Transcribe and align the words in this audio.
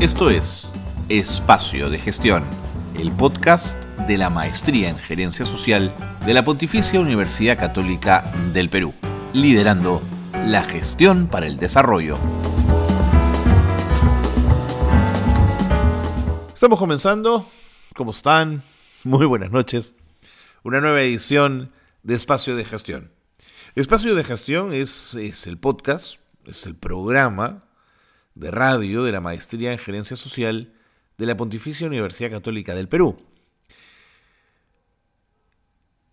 Esto 0.00 0.30
es 0.30 0.72
Espacio 1.08 1.90
de 1.90 1.98
Gestión, 1.98 2.44
el 2.96 3.10
podcast 3.10 3.84
de 4.06 4.16
la 4.16 4.30
Maestría 4.30 4.90
en 4.90 4.96
Gerencia 4.96 5.44
Social 5.44 5.92
de 6.24 6.34
la 6.34 6.44
Pontificia 6.44 7.00
Universidad 7.00 7.58
Católica 7.58 8.32
del 8.54 8.70
Perú, 8.70 8.94
liderando 9.32 10.00
la 10.46 10.62
gestión 10.62 11.26
para 11.26 11.48
el 11.48 11.56
desarrollo. 11.58 12.16
Estamos 16.54 16.78
comenzando. 16.78 17.48
¿Cómo 17.96 18.12
están? 18.12 18.62
Muy 19.02 19.26
buenas 19.26 19.50
noches. 19.50 19.96
Una 20.62 20.80
nueva 20.80 21.02
edición 21.02 21.72
de 22.04 22.14
Espacio 22.14 22.54
de 22.54 22.64
Gestión. 22.64 23.10
Espacio 23.74 24.14
de 24.14 24.22
Gestión 24.22 24.72
es, 24.72 25.16
es 25.16 25.48
el 25.48 25.58
podcast, 25.58 26.20
es 26.46 26.66
el 26.66 26.76
programa 26.76 27.67
de 28.38 28.50
radio 28.52 29.02
de 29.02 29.12
la 29.12 29.20
Maestría 29.20 29.72
en 29.72 29.78
Gerencia 29.78 30.16
Social 30.16 30.72
de 31.18 31.26
la 31.26 31.36
Pontificia 31.36 31.86
Universidad 31.86 32.30
Católica 32.30 32.74
del 32.74 32.88
Perú. 32.88 33.18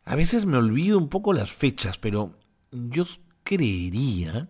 A 0.03 0.15
veces 0.15 0.45
me 0.45 0.57
olvido 0.57 0.97
un 0.97 1.09
poco 1.09 1.33
las 1.33 1.51
fechas, 1.51 1.97
pero 1.97 2.37
yo 2.71 3.05
creería, 3.43 4.49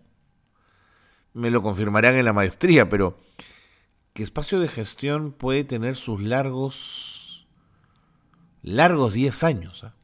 me 1.34 1.50
lo 1.50 1.62
confirmarán 1.62 2.14
en 2.16 2.24
la 2.24 2.32
maestría, 2.32 2.88
pero 2.88 3.18
que 4.14 4.22
espacio 4.22 4.58
de 4.58 4.68
gestión 4.68 5.32
puede 5.32 5.64
tener 5.64 5.96
sus 5.96 6.22
largos, 6.22 7.46
largos 8.62 9.12
10 9.12 9.44
años. 9.44 9.84
¿ah? 9.84 9.94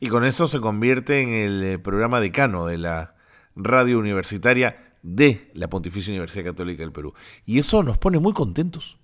Y 0.00 0.08
con 0.08 0.24
eso 0.24 0.48
se 0.48 0.60
convierte 0.60 1.20
en 1.20 1.34
el 1.34 1.62
eh, 1.62 1.78
programa 1.78 2.20
decano 2.20 2.66
de 2.66 2.78
la 2.78 3.14
radio 3.54 3.98
universitaria 3.98 4.87
de 5.02 5.50
la 5.54 5.68
Pontificia 5.68 6.12
Universidad 6.12 6.44
Católica 6.44 6.82
del 6.82 6.92
Perú. 6.92 7.14
Y 7.46 7.58
eso 7.58 7.82
nos 7.82 7.98
pone 7.98 8.18
muy 8.18 8.32
contentos, 8.32 8.98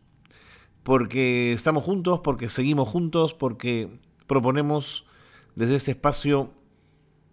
porque 0.82 1.52
estamos 1.52 1.84
juntos, 1.84 2.20
porque 2.22 2.48
seguimos 2.48 2.88
juntos, 2.88 3.34
porque 3.34 4.00
proponemos 4.26 5.08
desde 5.54 5.76
este 5.76 5.92
espacio 5.92 6.52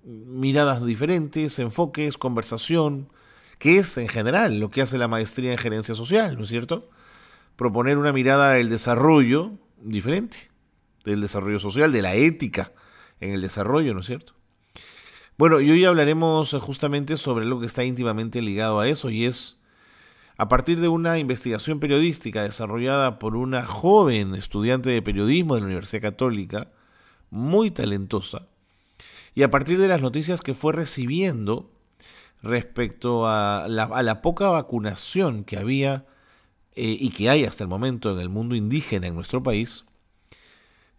miradas 0.03 0.83
diferentes, 0.85 1.59
enfoques, 1.59 2.17
conversación, 2.17 3.09
que 3.59 3.77
es 3.77 3.97
en 3.97 4.07
general 4.07 4.59
lo 4.59 4.71
que 4.71 4.81
hace 4.81 4.97
la 4.97 5.07
maestría 5.07 5.51
en 5.51 5.57
gerencia 5.57 5.93
social, 5.93 6.37
¿no 6.37 6.43
es 6.43 6.49
cierto? 6.49 6.89
Proponer 7.55 7.97
una 7.97 8.13
mirada 8.13 8.53
del 8.53 8.69
desarrollo 8.69 9.51
diferente, 9.79 10.49
del 11.05 11.21
desarrollo 11.21 11.59
social, 11.59 11.91
de 11.91 12.01
la 12.01 12.15
ética 12.15 12.71
en 13.19 13.33
el 13.33 13.41
desarrollo, 13.41 13.93
¿no 13.93 13.99
es 13.99 14.07
cierto? 14.07 14.33
Bueno, 15.41 15.59
y 15.59 15.71
hoy 15.71 15.85
hablaremos 15.85 16.53
justamente 16.53 17.17
sobre 17.17 17.45
lo 17.45 17.59
que 17.59 17.65
está 17.65 17.83
íntimamente 17.83 18.43
ligado 18.43 18.79
a 18.79 18.87
eso 18.87 19.09
y 19.09 19.25
es 19.25 19.59
a 20.37 20.47
partir 20.47 20.79
de 20.79 20.87
una 20.87 21.17
investigación 21.17 21.79
periodística 21.79 22.43
desarrollada 22.43 23.17
por 23.17 23.35
una 23.35 23.65
joven 23.65 24.35
estudiante 24.35 24.91
de 24.91 25.01
periodismo 25.01 25.55
de 25.55 25.61
la 25.61 25.65
Universidad 25.65 26.03
Católica, 26.03 26.67
muy 27.31 27.71
talentosa, 27.71 28.49
y 29.33 29.41
a 29.41 29.49
partir 29.49 29.79
de 29.79 29.87
las 29.87 30.03
noticias 30.03 30.41
que 30.41 30.53
fue 30.53 30.73
recibiendo 30.73 31.71
respecto 32.43 33.25
a 33.25 33.65
la, 33.67 34.21
poca 34.21 34.47
vacunación 34.47 35.43
que 35.43 35.57
había 35.57 36.05
eh, 36.75 36.95
y 36.99 37.09
que 37.09 37.31
hay 37.31 37.45
hasta 37.45 37.63
el 37.63 37.67
momento 37.67 38.13
en 38.13 38.19
el 38.19 38.29
mundo 38.29 38.53
indígena 38.53 39.07
en 39.07 39.15
nuestro 39.15 39.41
país, 39.41 39.85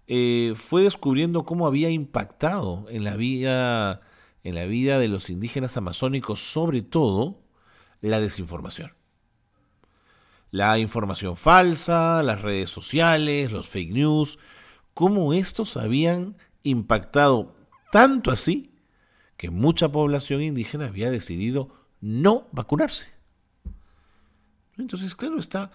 eh, 0.08 0.54
fue 0.56 0.82
descubriendo 0.82 1.44
cómo 1.44 1.68
había 1.68 1.90
impactado 1.90 2.86
en 2.88 3.04
la 3.04 3.14
vida 3.14 4.02
en 4.44 4.54
la 4.54 4.64
vida 4.66 4.98
de 4.98 5.08
los 5.08 5.30
indígenas 5.30 5.76
amazónicos, 5.76 6.40
sobre 6.40 6.82
todo 6.82 7.40
la 8.00 8.20
desinformación. 8.20 8.92
La 10.50 10.78
información 10.78 11.36
falsa, 11.36 12.22
las 12.22 12.42
redes 12.42 12.70
sociales, 12.70 13.52
los 13.52 13.68
fake 13.68 13.92
news, 13.92 14.38
cómo 14.94 15.32
estos 15.32 15.76
habían 15.76 16.36
impactado 16.62 17.54
tanto 17.90 18.30
así 18.30 18.74
que 19.36 19.50
mucha 19.50 19.90
población 19.90 20.42
indígena 20.42 20.86
había 20.86 21.10
decidido 21.10 21.70
no 22.00 22.48
vacunarse. 22.52 23.08
Entonces, 24.76 25.14
claro, 25.14 25.38
está 25.38 25.70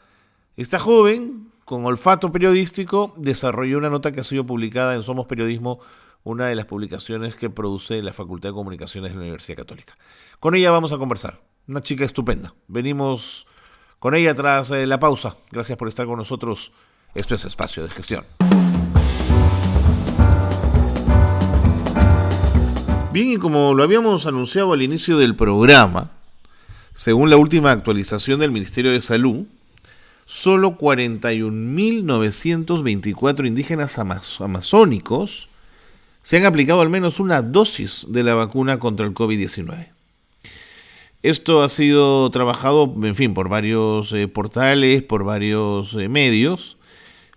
esta 0.57 0.79
joven 0.79 1.51
con 1.65 1.85
olfato 1.85 2.31
periodístico 2.31 3.13
desarrolló 3.17 3.77
una 3.77 3.91
nota 3.91 4.11
que 4.11 4.21
ha 4.21 4.23
sido 4.23 4.45
publicada 4.45 4.95
en 4.95 5.03
Somos 5.03 5.27
Periodismo 5.27 5.79
una 6.27 6.47
de 6.47 6.55
las 6.55 6.65
publicaciones 6.65 7.37
que 7.37 7.49
produce 7.49 8.01
la 8.01 8.11
Facultad 8.11 8.49
de 8.49 8.53
Comunicaciones 8.53 9.11
de 9.11 9.15
la 9.15 9.21
Universidad 9.21 9.59
Católica. 9.59 9.97
Con 10.41 10.55
ella 10.55 10.71
vamos 10.71 10.91
a 10.91 10.97
conversar. 10.97 11.39
Una 11.67 11.81
chica 11.81 12.03
estupenda. 12.03 12.53
Venimos 12.67 13.47
con 13.99 14.13
ella 14.13 14.35
tras 14.35 14.71
eh, 14.71 14.85
la 14.85 14.99
pausa. 14.99 15.37
Gracias 15.51 15.77
por 15.77 15.87
estar 15.87 16.05
con 16.05 16.17
nosotros. 16.17 16.73
Esto 17.15 17.35
es 17.35 17.45
Espacio 17.45 17.83
de 17.83 17.89
Gestión. 17.89 18.25
Bien, 23.13 23.31
y 23.31 23.37
como 23.37 23.73
lo 23.73 23.83
habíamos 23.83 24.25
anunciado 24.25 24.73
al 24.73 24.81
inicio 24.81 25.17
del 25.17 25.37
programa, 25.37 26.11
según 26.93 27.29
la 27.29 27.37
última 27.37 27.71
actualización 27.71 28.41
del 28.41 28.51
Ministerio 28.51 28.91
de 28.91 28.99
Salud, 28.99 29.45
solo 30.25 30.77
41.924 30.77 33.47
indígenas 33.47 33.97
amazónicos 33.97 35.47
se 36.27 36.35
han 36.35 36.45
aplicado 36.45 36.81
al 36.81 36.89
menos 36.89 37.21
una 37.21 37.41
dosis 37.41 38.05
de 38.09 38.21
la 38.21 38.35
vacuna 38.35 38.79
contra 38.79 39.05
el 39.05 39.13
COVID-19. 39.13 39.87
Esto 41.23 41.63
ha 41.63 41.69
sido 41.69 42.29
trabajado, 42.31 42.93
en 43.01 43.15
fin, 43.15 43.33
por 43.33 43.47
varios 43.47 44.11
eh, 44.11 44.27
portales, 44.27 45.03
por 45.03 45.23
varios 45.23 45.95
eh, 45.95 46.09
medios, 46.09 46.75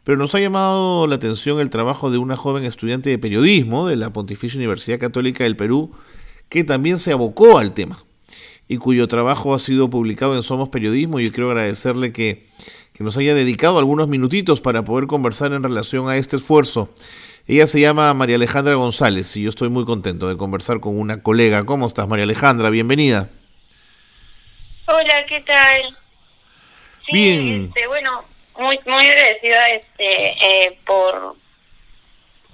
pero 0.03 0.19
nos 0.19 0.35
ha 0.35 0.41
llamado 0.41 1.07
la 1.07 1.15
atención 1.15 1.61
el 1.61 1.71
trabajo 1.71 2.11
de 2.11 2.19
una 2.19 2.37
joven 2.37 2.65
estudiante 2.65 3.11
de 3.11 3.19
periodismo 3.19 3.87
de 3.87 3.95
la 3.95 4.13
Pontificia 4.13 4.59
Universidad 4.59 4.99
Católica 4.99 5.45
del 5.45 5.55
Perú, 5.55 5.93
que 6.49 6.65
también 6.65 6.99
se 6.99 7.13
abocó 7.13 7.59
al 7.59 7.75
tema 7.75 7.97
y 8.67 8.79
cuyo 8.79 9.07
trabajo 9.07 9.55
ha 9.55 9.61
sido 9.61 9.89
publicado 9.89 10.35
en 10.35 10.43
Somos 10.43 10.69
Periodismo. 10.69 11.21
Yo 11.21 11.31
quiero 11.31 11.53
agradecerle 11.53 12.11
que 12.11 12.49
nos 12.99 13.17
haya 13.17 13.37
dedicado 13.37 13.79
algunos 13.79 14.09
minutitos 14.09 14.61
para 14.61 14.85
poder 14.85 15.07
conversar 15.07 15.53
en 15.53 15.63
relación 15.63 16.09
a 16.09 16.17
este 16.17 16.37
esfuerzo. 16.37 16.91
Ella 17.51 17.67
se 17.67 17.81
llama 17.81 18.15
María 18.15 18.37
Alejandra 18.37 18.77
González 18.77 19.37
y 19.37 19.43
yo 19.43 19.49
estoy 19.49 19.71
muy 19.71 19.85
contento 19.85 20.29
de 20.29 20.37
conversar 20.37 20.79
con 20.79 20.97
una 20.97 21.21
colega. 21.21 21.67
¿Cómo 21.67 21.89
estás, 21.89 22.07
María 22.07 22.23
Alejandra? 22.23 22.71
Bienvenida. 22.71 23.29
Hola, 24.87 25.27
¿qué 25.27 25.41
tal? 25.41 25.97
Bien. 27.11 27.73
Este, 27.75 27.89
bueno, 27.89 28.23
muy 28.57 28.79
muy 28.87 29.05
agradecida 29.05 29.69
este, 29.71 30.29
eh, 30.31 30.79
por, 30.87 31.35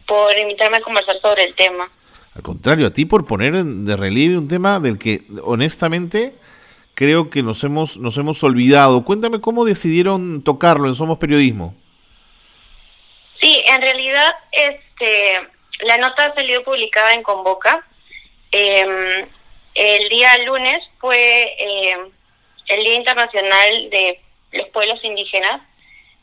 por 0.07 0.39
invitarme 0.39 0.79
a 0.79 0.81
conversar 0.81 1.21
sobre 1.21 1.45
el 1.45 1.55
tema. 1.55 1.91
Al 2.35 2.41
contrario, 2.41 2.87
a 2.87 2.91
ti 2.91 3.05
por 3.05 3.27
poner 3.27 3.63
de 3.63 3.97
relieve 3.97 4.39
un 4.39 4.49
tema 4.49 4.81
del 4.81 4.97
que 4.99 5.27
honestamente 5.43 6.33
creo 6.95 7.29
que 7.29 7.43
nos 7.43 7.63
hemos, 7.65 7.99
nos 7.99 8.17
hemos 8.17 8.43
olvidado. 8.43 9.05
Cuéntame 9.05 9.43
cómo 9.43 9.67
decidieron 9.67 10.41
tocarlo 10.41 10.89
en 10.89 10.95
Somos 10.95 11.19
Periodismo. 11.19 11.75
Sí, 13.47 13.63
en 13.65 13.81
realidad 13.81 14.35
este, 14.51 15.49
la 15.83 15.99
nota 15.99 16.25
ha 16.25 16.35
salido 16.35 16.65
publicada 16.65 17.15
en 17.15 17.23
Convoca. 17.23 17.87
Em, 18.51 19.25
el 19.73 20.09
día 20.09 20.37
lunes 20.39 20.83
fue 20.99 21.55
em, 21.57 22.11
el 22.67 22.83
Día 22.83 22.95
Internacional 22.97 23.91
de 23.91 24.21
los 24.51 24.67
Pueblos 24.71 24.99
Indígenas, 25.05 25.61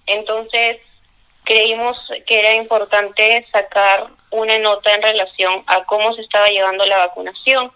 entonces 0.05 0.79
creímos 1.45 1.97
que 2.27 2.39
era 2.39 2.55
importante 2.55 3.47
sacar 3.53 4.09
una 4.29 4.59
nota 4.59 4.93
en 4.93 5.03
relación 5.03 5.63
a 5.67 5.85
cómo 5.85 6.13
se 6.15 6.23
estaba 6.23 6.49
llevando 6.49 6.85
la 6.85 6.97
vacunación 6.97 7.71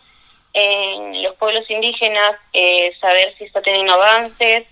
en 0.51 1.23
los 1.23 1.35
pueblos 1.35 1.63
indígenas, 1.69 2.33
eh, 2.51 2.93
saber 2.99 3.33
si 3.37 3.45
está 3.45 3.61
teniendo 3.61 3.93
avances, 3.93 4.65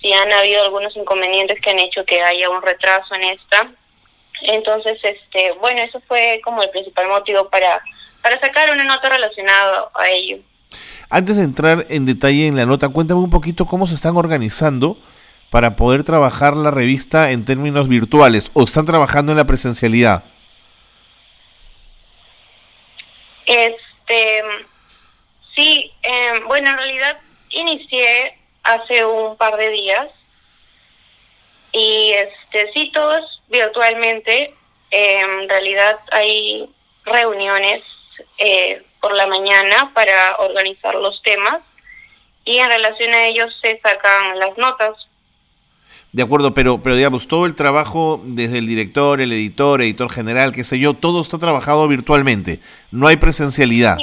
si 0.00 0.12
han 0.12 0.32
habido 0.32 0.64
algunos 0.64 0.96
inconvenientes 0.96 1.60
que 1.60 1.70
han 1.70 1.78
hecho 1.78 2.04
que 2.04 2.20
haya 2.20 2.50
un 2.50 2.62
retraso 2.62 3.14
en 3.14 3.22
esta 3.22 3.72
entonces, 4.42 4.98
este, 5.02 5.52
bueno, 5.60 5.80
eso 5.80 6.00
fue 6.06 6.40
como 6.44 6.62
el 6.62 6.70
principal 6.70 7.08
motivo 7.08 7.48
para, 7.48 7.80
para 8.22 8.40
sacar 8.40 8.70
una 8.70 8.84
nota 8.84 9.08
relacionada 9.08 9.90
a 9.94 10.08
ello. 10.08 10.38
Antes 11.10 11.36
de 11.36 11.44
entrar 11.44 11.86
en 11.88 12.06
detalle 12.06 12.46
en 12.46 12.56
la 12.56 12.66
nota, 12.66 12.88
cuéntame 12.88 13.20
un 13.20 13.30
poquito 13.30 13.66
cómo 13.66 13.86
se 13.86 13.94
están 13.94 14.16
organizando 14.16 14.98
para 15.50 15.76
poder 15.76 16.04
trabajar 16.04 16.56
la 16.56 16.70
revista 16.70 17.30
en 17.30 17.44
términos 17.44 17.88
virtuales 17.88 18.50
o 18.52 18.64
están 18.64 18.84
trabajando 18.84 19.32
en 19.32 19.38
la 19.38 19.46
presencialidad. 19.46 20.24
Este, 23.46 24.42
sí, 25.54 25.90
eh, 26.02 26.40
bueno, 26.46 26.68
en 26.68 26.76
realidad 26.76 27.18
inicié 27.48 28.38
hace 28.62 29.06
un 29.06 29.36
par 29.38 29.56
de 29.56 29.70
días 29.70 30.08
y 31.78 32.12
este 32.12 32.72
sí, 32.72 32.90
todos 32.92 33.42
virtualmente. 33.48 34.54
en 34.90 35.48
realidad 35.48 35.98
hay 36.12 36.68
reuniones 37.04 37.82
eh, 38.38 38.82
por 39.00 39.14
la 39.14 39.26
mañana 39.26 39.92
para 39.94 40.36
organizar 40.38 40.94
los 40.94 41.22
temas 41.22 41.58
y 42.44 42.58
en 42.58 42.68
relación 42.68 43.12
a 43.12 43.26
ellos 43.26 43.54
se 43.62 43.78
sacan 43.80 44.38
las 44.38 44.56
notas. 44.56 44.94
De 46.12 46.22
acuerdo, 46.22 46.54
pero, 46.54 46.82
pero 46.82 46.96
digamos, 46.96 47.28
todo 47.28 47.44
el 47.46 47.54
trabajo 47.54 48.20
desde 48.24 48.58
el 48.58 48.66
director, 48.66 49.20
el 49.20 49.32
editor, 49.32 49.82
editor 49.82 50.10
general, 50.10 50.52
qué 50.52 50.64
sé 50.64 50.78
yo, 50.78 50.94
todo 50.94 51.20
está 51.20 51.38
trabajado 51.38 51.86
virtualmente, 51.86 52.60
no 52.90 53.06
hay 53.06 53.16
presencialidad. 53.16 53.98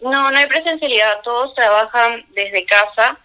No, 0.00 0.30
no 0.30 0.38
hay 0.38 0.46
presencialidad, 0.46 1.20
todos 1.22 1.54
trabajan 1.54 2.24
desde 2.34 2.64
casa 2.64 3.18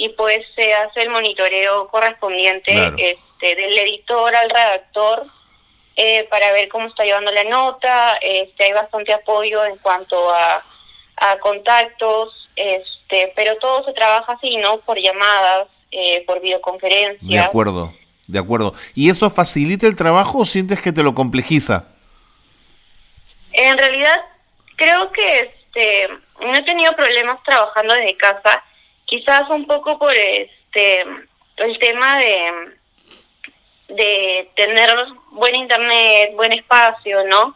y 0.00 0.08
pues 0.08 0.38
se 0.54 0.72
hace 0.72 1.02
el 1.02 1.10
monitoreo 1.10 1.86
correspondiente 1.88 2.72
este, 2.96 3.54
del 3.54 3.78
editor 3.80 4.34
al 4.34 4.48
redactor 4.48 5.26
eh, 5.94 6.26
para 6.30 6.52
ver 6.52 6.70
cómo 6.70 6.86
está 6.86 7.04
llevando 7.04 7.30
la 7.30 7.44
nota, 7.44 8.16
este, 8.22 8.64
hay 8.64 8.72
bastante 8.72 9.12
apoyo 9.12 9.62
en 9.66 9.76
cuanto 9.76 10.30
a, 10.30 10.64
a 11.16 11.38
contactos, 11.40 12.48
este, 12.56 13.30
pero 13.36 13.56
todo 13.56 13.84
se 13.84 13.92
trabaja 13.92 14.32
así, 14.32 14.56
¿no? 14.56 14.78
Por 14.80 14.98
llamadas, 14.98 15.68
eh, 15.90 16.24
por 16.26 16.40
videoconferencia. 16.40 17.28
De 17.28 17.38
acuerdo, 17.38 17.92
de 18.26 18.38
acuerdo. 18.38 18.72
¿Y 18.94 19.10
eso 19.10 19.28
facilita 19.28 19.86
el 19.86 19.96
trabajo 19.96 20.38
o 20.38 20.44
sientes 20.46 20.80
que 20.80 20.92
te 20.92 21.02
lo 21.02 21.14
complejiza? 21.14 21.88
En 23.52 23.76
realidad, 23.76 24.18
creo 24.76 25.12
que 25.12 25.40
este, 25.40 26.08
no 26.40 26.54
he 26.54 26.62
tenido 26.62 26.96
problemas 26.96 27.42
trabajando 27.42 27.92
desde 27.92 28.16
casa, 28.16 28.64
quizás 29.10 29.50
un 29.50 29.66
poco 29.66 29.98
por 29.98 30.14
este 30.14 31.04
el 31.56 31.78
tema 31.78 32.18
de, 32.18 32.52
de 33.88 34.50
tener 34.56 34.90
buen 35.32 35.54
internet, 35.54 36.32
buen 36.34 36.52
espacio, 36.52 37.22
¿no? 37.26 37.54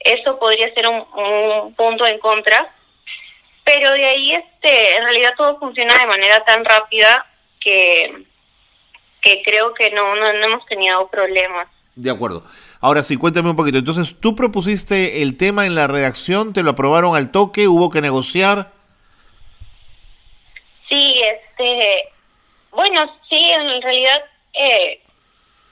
Eso 0.00 0.38
podría 0.38 0.72
ser 0.74 0.88
un, 0.88 1.04
un 1.16 1.74
punto 1.74 2.04
en 2.06 2.18
contra, 2.18 2.74
pero 3.62 3.92
de 3.92 4.04
ahí 4.04 4.32
este 4.32 4.96
en 4.96 5.04
realidad 5.04 5.34
todo 5.36 5.58
funciona 5.58 5.96
de 5.98 6.06
manera 6.06 6.44
tan 6.44 6.64
rápida 6.64 7.26
que, 7.60 8.24
que 9.20 9.42
creo 9.44 9.72
que 9.74 9.90
no, 9.90 10.16
no, 10.16 10.26
hemos 10.26 10.66
tenido 10.66 11.08
problemas. 11.08 11.68
De 11.94 12.10
acuerdo. 12.10 12.44
Ahora 12.80 13.02
sí, 13.02 13.16
cuéntame 13.16 13.50
un 13.50 13.56
poquito. 13.56 13.78
Entonces, 13.78 14.20
¿tú 14.20 14.34
propusiste 14.34 15.22
el 15.22 15.36
tema 15.36 15.64
en 15.64 15.76
la 15.76 15.86
redacción? 15.86 16.52
¿Te 16.52 16.62
lo 16.62 16.70
aprobaron 16.70 17.14
al 17.14 17.30
toque? 17.30 17.68
¿Hubo 17.68 17.88
que 17.88 18.00
negociar? 18.00 18.73
Este, 21.56 22.08
bueno, 22.70 23.20
sí, 23.28 23.50
en 23.50 23.80
realidad 23.82 24.24
eh, 24.54 25.00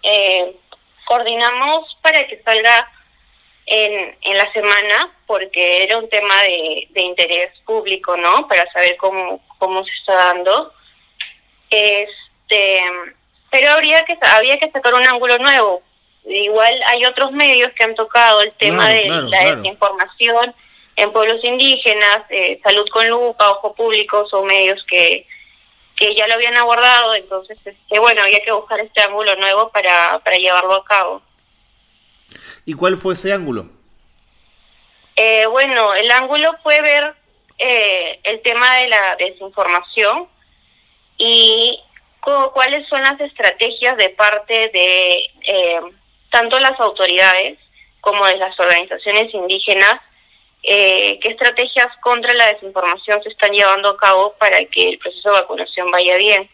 eh, 0.03 0.57
coordinamos 1.07 1.97
para 2.03 2.27
que 2.27 2.41
salga 2.45 2.89
en, 3.67 4.17
en 4.23 4.39
la 4.39 4.53
semana, 4.53 5.13
porque 5.27 5.83
era 5.83 5.99
un 5.99 6.09
tema 6.09 6.43
de, 6.43 6.87
de 6.91 7.01
interés 7.01 7.51
público, 7.65 8.17
¿no? 8.17 8.47
Para 8.47 8.71
saber 8.73 8.97
cómo, 8.97 9.41
cómo 9.59 9.85
se 9.85 9.91
está 9.93 10.15
dando. 10.15 10.73
Este, 11.71 12.83
pero 13.51 13.73
habría 13.73 14.05
que 14.05 14.17
había 14.21 14.59
que 14.59 14.71
sacar 14.71 14.95
un 14.95 15.07
ángulo 15.07 15.39
nuevo. 15.39 15.83
Igual 16.25 16.81
hay 16.87 17.05
otros 17.05 17.33
medios 17.33 17.73
que 17.73 17.83
han 17.83 17.97
tocado 17.97 18.43
el 18.43 18.55
tema 18.55 18.89
de 18.89 19.09
la 19.09 19.57
desinformación 19.57 20.55
en 20.95 21.13
pueblos 21.13 21.43
indígenas, 21.43 22.23
eh, 22.29 22.61
Salud 22.63 22.87
con 22.91 23.09
Lupa, 23.09 23.51
Ojo 23.51 23.75
Público, 23.75 24.29
son 24.29 24.47
medios 24.47 24.85
que, 24.89 25.27
que 26.03 26.17
ya 26.17 26.27
lo 26.27 26.35
habían 26.35 26.57
abordado, 26.57 27.15
entonces 27.15 27.57
este, 27.65 27.99
bueno, 28.01 28.23
había 28.23 28.43
que 28.43 28.51
buscar 28.51 28.81
este 28.81 29.03
ángulo 29.03 29.37
nuevo 29.37 29.71
para, 29.71 30.19
para 30.25 30.37
llevarlo 30.37 30.75
a 30.75 30.85
cabo. 30.85 31.23
¿Y 32.65 32.75
cuál 32.75 32.97
fue 32.97 33.15
ese 33.15 33.33
ángulo? 33.33 33.67
Eh, 35.15 35.47
bueno, 35.47 35.95
el 35.95 36.11
ángulo 36.11 36.57
fue 36.65 36.81
ver 36.81 37.15
eh, 37.59 38.19
el 38.25 38.43
tema 38.43 38.79
de 38.79 38.89
la 38.89 39.15
desinformación, 39.17 40.29
y 41.19 41.81
cuáles 42.53 42.89
son 42.89 43.01
las 43.03 43.21
estrategias 43.21 43.97
de 43.97 44.09
parte 44.11 44.71
de 44.71 45.25
eh, 45.47 45.81
tanto 46.33 46.59
las 46.59 46.79
autoridades 46.81 47.59
como 48.01 48.27
de 48.27 48.39
las 48.39 48.59
organizaciones 48.59 49.33
indígenas, 49.33 50.01
eh, 50.63 51.19
qué 51.21 51.29
estrategias 51.31 51.89
contra 52.01 52.33
la 52.35 52.47
desinformación 52.53 53.23
se 53.23 53.31
están 53.31 53.53
llevando 53.53 53.91
a 53.91 53.97
cabo 53.97 54.35
para 54.39 54.65
que 54.67 54.91
el 54.91 54.99
proceso 54.99 55.31
de 55.31 55.41
vacunación 55.41 55.91
vaya 55.91 56.17
bien. 56.17 56.49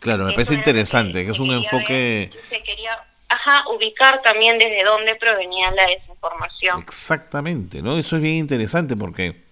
Claro, 0.00 0.24
me 0.24 0.32
parece 0.32 0.54
interesante, 0.54 1.24
que, 1.24 1.30
es 1.30 1.38
un 1.38 1.52
enfoque... 1.52 2.30
se 2.50 2.62
quería 2.62 3.02
ajá, 3.28 3.64
ubicar 3.70 4.20
también 4.22 4.58
desde 4.58 4.84
dónde 4.84 5.14
provenía 5.16 5.70
la 5.70 5.86
desinformación. 5.86 6.80
Exactamente, 6.80 7.82
¿no? 7.82 7.98
Eso 7.98 8.16
es 8.16 8.22
bien 8.22 8.36
interesante 8.36 8.96
porque 8.96 9.44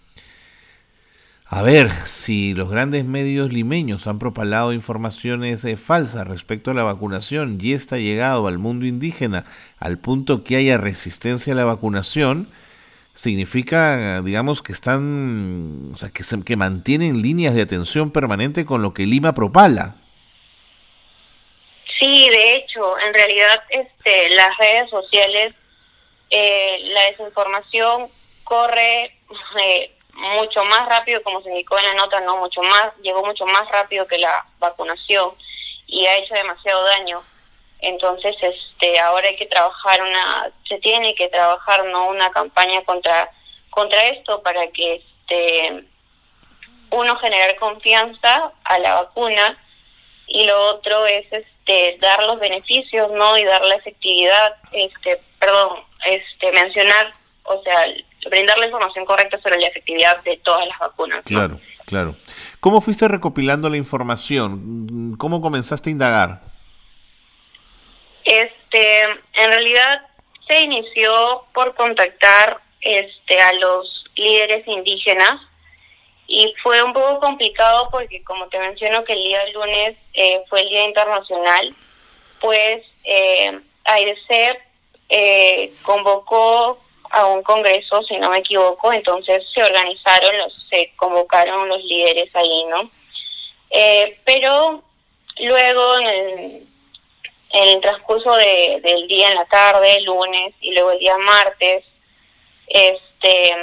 a 1.55 1.61
ver, 1.61 1.93
si 2.07 2.55
los 2.55 2.71
grandes 2.71 3.05
medios 3.05 3.53
limeños 3.53 4.07
han 4.07 4.19
propalado 4.19 4.73
informaciones 4.73 5.63
eh, 5.67 5.77
falsas 5.77 6.27
respecto 6.27 6.71
a 6.71 6.75
la 6.75 6.83
vacunación 6.83 7.59
y 7.61 7.75
está 7.75 7.99
llegado 7.99 8.47
al 8.47 8.59
mundo 8.59 8.87
indígena 8.87 9.45
al 9.79 9.99
punto 9.99 10.45
que 10.45 10.57
haya 10.57 10.79
resistencia 10.79 11.53
a 11.53 11.57
la 11.57 11.67
vacunación, 11.67 12.49
significa, 13.15 14.23
digamos, 14.23 14.63
que 14.63 14.73
están, 14.73 15.93
o 15.95 15.97
sea, 15.97 16.11
que, 16.11 16.25
se, 16.25 16.43
que 16.45 16.57
mantienen 16.57 17.23
líneas 17.23 17.55
de 17.55 17.63
atención 17.63 18.11
permanente 18.11 18.65
con 18.65 18.83
lo 18.83 18.95
que 18.95 19.07
Lima 19.07 19.35
propala. 19.35 19.97
Sí, 21.99 22.29
de 22.31 22.57
hecho, 22.57 22.99
en 22.99 23.15
realidad, 23.15 23.63
este, 23.69 24.31
las 24.31 24.57
redes 24.59 24.91
sociales, 24.91 25.55
eh, 26.31 26.81
la 26.93 27.03
desinformación 27.11 28.09
corre 28.45 29.17
eh, 29.65 29.93
mucho 30.15 30.65
más 30.65 30.89
rápido, 30.89 31.23
como 31.23 31.43
se 31.43 31.51
indicó 31.51 31.79
en 31.79 31.87
la 31.87 31.95
nota, 31.95 32.21
no 32.21 32.39
mucho 32.39 32.63
más, 32.63 32.93
llegó 33.03 33.25
mucho 33.25 33.47
más 33.47 33.69
rápido 33.71 34.07
que 34.07 34.19
la 34.19 34.47
vacunación 34.59 35.31
y 35.87 36.07
ha 36.07 36.17
hecho 36.19 36.35
demasiado 36.35 36.83
daño. 36.85 37.23
Entonces, 37.83 38.37
este, 38.41 38.99
ahora 39.01 39.29
hay 39.29 39.37
que 39.37 39.47
trabajar 39.47 40.01
una, 40.01 40.51
se 40.69 40.79
tiene 40.79 41.15
que 41.15 41.29
trabajar 41.29 41.85
no 41.87 42.09
una 42.09 42.31
campaña 42.31 42.83
contra 42.85 43.31
contra 43.71 44.07
esto 44.09 44.43
para 44.43 44.69
que 44.69 44.97
este 44.97 45.85
uno 46.91 47.17
generar 47.17 47.57
confianza 47.57 48.53
a 48.65 48.79
la 48.79 49.03
vacuna 49.03 49.59
y 50.29 50.45
lo 50.45 50.75
otro 50.75 51.07
es 51.07 51.25
este 51.33 51.99
dar 52.01 52.23
los 52.25 52.39
beneficios 52.39 53.11
no 53.13 53.37
y 53.39 53.45
dar 53.45 53.65
la 53.65 53.77
efectividad 53.77 54.57
este 54.73 55.19
perdón 55.41 55.81
este 56.05 56.53
mencionar 56.53 57.15
o 57.45 57.63
sea 57.63 57.87
brindar 58.31 58.59
la 58.59 58.67
información 58.67 59.05
correcta 59.05 59.41
sobre 59.41 59.59
la 59.59 59.67
efectividad 59.67 60.23
de 60.23 60.37
todas 60.45 60.69
las 60.69 60.79
vacunas. 60.79 61.25
Claro, 61.25 61.59
claro. 61.87 62.15
¿Cómo 62.61 62.81
fuiste 62.81 63.09
recopilando 63.09 63.69
la 63.69 63.77
información? 63.77 65.17
¿Cómo 65.19 65.41
comenzaste 65.41 65.91
a 65.91 65.93
indagar? 65.93 66.52
Este, 68.41 69.03
en 69.03 69.51
realidad 69.51 70.07
se 70.47 70.63
inició 70.63 71.45
por 71.53 71.75
contactar 71.75 72.61
este 72.81 73.41
a 73.41 73.53
los 73.55 74.05
líderes 74.17 74.67
indígenas 74.67 75.41
y 76.27 76.55
fue 76.63 76.83
un 76.83 76.93
poco 76.93 77.21
complicado 77.21 77.89
porque 77.91 78.25
como 78.25 78.49
te 78.49 78.59
menciono 78.59 79.05
que 79.05 79.13
el 79.13 79.23
día 79.23 79.47
lunes 79.49 79.97
eh, 80.15 80.43
fue 80.49 80.63
el 80.63 80.69
día 80.71 80.85
internacional, 80.85 81.77
pues 82.41 82.83
eh, 83.05 83.61
eh, 85.09 85.73
convocó 85.83 86.79
a 87.11 87.27
un 87.27 87.43
congreso, 87.43 88.03
si 88.05 88.17
no 88.17 88.31
me 88.31 88.39
equivoco, 88.39 88.93
entonces 88.93 89.45
se 89.53 89.63
organizaron, 89.63 90.51
se 90.71 90.91
convocaron 90.97 91.69
los 91.69 91.85
líderes 91.85 92.35
ahí, 92.35 92.65
¿no? 92.71 92.91
Eh, 93.71 94.19
pero 94.25 94.83
luego 95.39 95.99
en 95.99 96.07
el, 96.07 96.72
en 97.53 97.69
el 97.69 97.81
transcurso 97.81 98.35
de, 98.35 98.81
del 98.83 99.07
día 99.09 99.31
en 99.31 99.35
la 99.37 99.45
tarde, 99.45 100.01
lunes 100.03 100.55
y 100.61 100.73
luego 100.73 100.93
el 100.93 100.99
día 100.99 101.17
martes, 101.19 101.85
este 102.67 103.55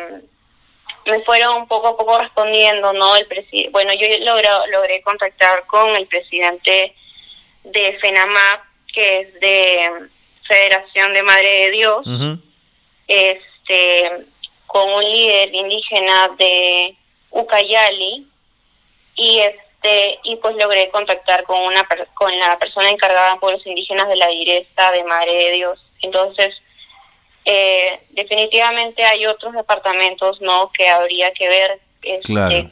me 1.05 1.21
fueron 1.21 1.67
poco 1.67 1.87
a 1.87 1.97
poco 1.97 2.19
respondiendo, 2.19 2.93
¿no? 2.93 3.15
El 3.15 3.27
bueno, 3.71 3.93
yo 3.93 4.07
logré, 4.19 4.49
logré 4.71 5.01
contactar 5.01 5.65
con 5.65 5.95
el 5.95 6.05
presidente 6.07 6.93
de 7.63 7.97
FENAMAP, 7.99 8.61
que 8.93 9.19
es 9.21 9.33
de 9.39 9.89
Federación 10.47 11.13
de 11.13 11.23
Madre 11.23 11.49
de 11.49 11.71
Dios, 11.71 12.05
este, 13.07 14.11
con 14.67 14.89
un 14.93 15.03
líder 15.03 15.53
indígena 15.53 16.29
de 16.37 16.95
Ucayali 17.31 18.27
y 19.15 19.39
este 19.39 19.68
y 20.23 20.35
pues 20.37 20.55
logré 20.55 20.89
contactar 20.89 21.43
con 21.43 21.61
una 21.61 21.87
con 22.13 22.37
la 22.37 22.59
persona 22.59 22.89
encargada 22.89 23.33
de 23.33 23.39
pueblos 23.39 23.65
indígenas 23.65 24.07
de 24.07 24.17
la 24.17 24.27
directa 24.27 24.91
de 24.91 25.03
Madre 25.03 25.33
de 25.33 25.51
Dios. 25.51 25.85
Entonces, 26.01 26.53
eh, 27.45 28.01
definitivamente 28.09 29.03
hay 29.03 29.25
otros 29.25 29.53
departamentos 29.53 30.39
no 30.41 30.71
que 30.71 30.87
habría 30.89 31.31
que 31.31 31.47
ver 31.47 31.79
este, 32.01 32.71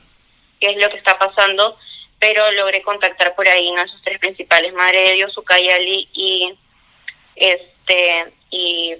qué 0.60 0.70
es 0.70 0.78
lo 0.78 0.90
que 0.90 0.98
está 0.98 1.18
pasando, 1.18 1.78
pero 2.20 2.52
logré 2.52 2.82
contactar 2.82 3.36
por 3.36 3.48
ahí 3.48 3.72
¿no? 3.72 3.82
esos 3.82 4.02
tres 4.04 4.20
principales, 4.20 4.74
Madre 4.74 5.00
de 5.00 5.14
Dios, 5.14 5.38
Ucayali 5.38 6.10
y 6.14 6.54
este 7.36 8.34
y 8.50 8.96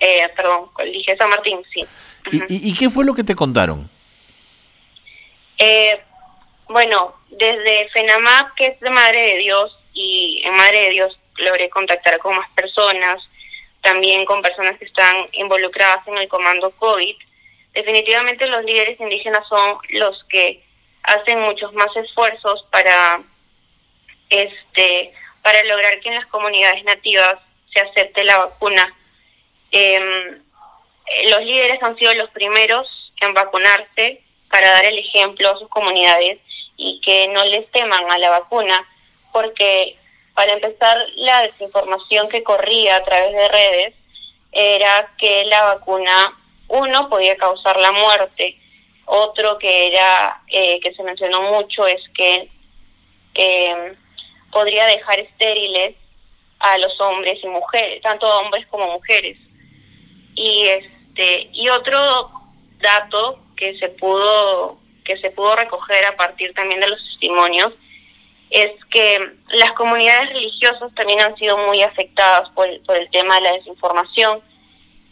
eh, 0.00 0.28
perdón, 0.34 0.70
dije 0.84 1.16
San 1.16 1.28
Martín, 1.30 1.60
sí. 1.72 1.84
¿Y, 2.48 2.74
qué 2.74 2.90
fue 2.90 3.04
lo 3.04 3.14
que 3.14 3.24
te 3.24 3.34
contaron? 3.34 3.90
Eh, 5.58 6.00
bueno, 6.68 7.14
desde 7.30 7.88
FENAMAP, 7.90 8.54
que 8.54 8.66
es 8.68 8.80
de 8.80 8.90
Madre 8.90 9.20
de 9.34 9.38
Dios, 9.38 9.76
y 9.92 10.42
en 10.44 10.54
Madre 10.56 10.82
de 10.82 10.90
Dios 10.90 11.18
logré 11.36 11.68
contactar 11.70 12.18
con 12.18 12.36
más 12.36 12.48
personas, 12.50 13.18
también 13.82 14.24
con 14.24 14.42
personas 14.42 14.78
que 14.78 14.84
están 14.84 15.28
involucradas 15.32 16.06
en 16.06 16.18
el 16.18 16.28
comando 16.28 16.70
COVID. 16.72 17.16
Definitivamente 17.72 18.46
los 18.46 18.64
líderes 18.64 18.98
indígenas 19.00 19.46
son 19.48 19.78
los 19.90 20.24
que 20.24 20.62
hacen 21.02 21.40
muchos 21.40 21.72
más 21.74 21.94
esfuerzos 21.96 22.66
para 22.70 23.22
este 24.30 25.12
para 25.42 25.62
lograr 25.64 25.98
que 26.00 26.08
en 26.08 26.16
las 26.16 26.26
comunidades 26.26 26.84
nativas 26.84 27.36
se 27.72 27.80
acepte 27.80 28.24
la 28.24 28.38
vacuna. 28.38 28.94
Em, 29.70 30.42
los 31.30 31.40
líderes 31.42 31.82
han 31.82 31.96
sido 31.96 32.12
los 32.14 32.30
primeros 32.30 33.12
en 33.20 33.32
vacunarse 33.32 34.22
para 34.50 34.70
dar 34.70 34.84
el 34.84 34.98
ejemplo 34.98 35.50
a 35.50 35.58
sus 35.58 35.68
comunidades 35.68 36.38
y 36.76 37.00
que 37.00 37.28
no 37.28 37.44
les 37.44 37.70
teman 37.70 38.10
a 38.10 38.18
la 38.18 38.30
vacuna, 38.30 38.86
porque 39.32 39.96
para 40.34 40.52
empezar 40.52 41.04
la 41.16 41.42
desinformación 41.42 42.28
que 42.28 42.42
corría 42.42 42.96
a 42.96 43.04
través 43.04 43.32
de 43.32 43.48
redes 43.48 43.94
era 44.52 45.12
que 45.18 45.44
la 45.46 45.74
vacuna, 45.74 46.38
uno, 46.68 47.08
podía 47.08 47.36
causar 47.36 47.78
la 47.78 47.92
muerte, 47.92 48.56
otro 49.06 49.58
que 49.58 49.88
era 49.88 50.42
eh, 50.48 50.80
que 50.80 50.94
se 50.94 51.02
mencionó 51.02 51.42
mucho 51.42 51.86
es 51.86 52.00
que 52.14 52.48
em, 53.34 53.96
podría 54.52 54.86
dejar 54.86 55.18
estériles 55.18 55.96
a 56.58 56.78
los 56.78 57.00
hombres 57.00 57.38
y 57.42 57.46
mujeres, 57.48 58.02
tanto 58.02 58.28
hombres 58.38 58.66
como 58.68 58.92
mujeres. 58.92 59.38
Y 60.34 60.66
este 60.68 61.48
y 61.52 61.68
otro 61.68 62.30
dato 62.80 63.40
que 63.58 63.78
se 63.78 63.88
pudo 63.88 64.78
que 65.04 65.18
se 65.18 65.30
pudo 65.30 65.56
recoger 65.56 66.04
a 66.04 66.16
partir 66.16 66.52
también 66.54 66.80
de 66.80 66.88
los 66.88 67.02
testimonios 67.02 67.72
es 68.50 68.72
que 68.90 69.34
las 69.50 69.72
comunidades 69.72 70.30
religiosas 70.30 70.94
también 70.94 71.20
han 71.20 71.36
sido 71.36 71.58
muy 71.58 71.82
afectadas 71.82 72.48
por, 72.50 72.66
por 72.84 72.96
el 72.96 73.10
tema 73.10 73.36
de 73.36 73.40
la 73.42 73.52
desinformación. 73.52 74.42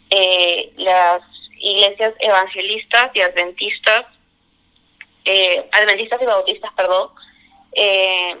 Eh, 0.09 0.71
las 0.77 1.21
iglesias 1.59 2.13
evangelistas 2.19 3.11
y 3.13 3.21
adventistas, 3.21 4.05
eh, 5.25 5.69
adventistas 5.71 6.21
y 6.21 6.25
bautistas, 6.25 6.71
perdón, 6.75 7.09
eh, 7.73 8.37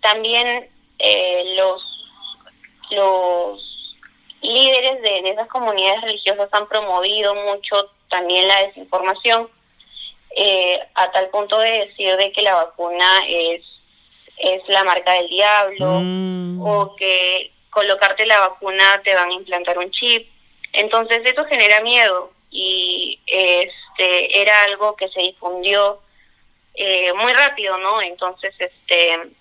también 0.00 0.68
los, 1.56 1.82
los 2.90 3.96
líderes 4.40 5.02
de, 5.02 5.22
de, 5.22 5.30
esas 5.30 5.48
comunidades 5.48 6.02
religiosas 6.02 6.48
han 6.52 6.68
promovido 6.68 7.34
mucho 7.34 7.90
también 8.08 8.48
la 8.48 8.66
desinformación 8.66 9.48
a 10.94 11.10
tal 11.10 11.28
punto 11.30 11.58
de 11.58 11.86
decir 11.86 12.16
de 12.16 12.30
que 12.32 12.42
la 12.42 12.54
vacuna 12.54 13.22
es 13.26 13.62
es 14.38 14.62
la 14.68 14.84
marca 14.84 15.12
del 15.12 15.28
diablo 15.28 16.00
mm. 16.00 16.66
o 16.66 16.96
que 16.96 17.52
colocarte 17.70 18.26
la 18.26 18.40
vacuna 18.40 19.00
te 19.04 19.14
van 19.14 19.30
a 19.30 19.34
implantar 19.34 19.78
un 19.78 19.90
chip. 19.90 20.28
Entonces 20.72 21.20
eso 21.24 21.44
genera 21.46 21.80
miedo 21.80 22.32
y 22.50 23.20
este 23.26 24.40
era 24.40 24.64
algo 24.64 24.96
que 24.96 25.08
se 25.08 25.20
difundió 25.20 26.00
eh, 26.74 27.12
muy 27.14 27.32
rápido, 27.32 27.78
¿no? 27.78 28.00
Entonces 28.00 28.54
este 28.58 29.32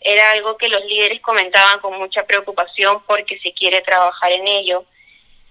era 0.00 0.30
algo 0.32 0.56
que 0.56 0.68
los 0.68 0.82
líderes 0.86 1.20
comentaban 1.20 1.80
con 1.80 1.98
mucha 1.98 2.24
preocupación 2.24 3.02
porque 3.06 3.38
se 3.40 3.52
quiere 3.52 3.82
trabajar 3.82 4.32
en 4.32 4.48
ello 4.48 4.84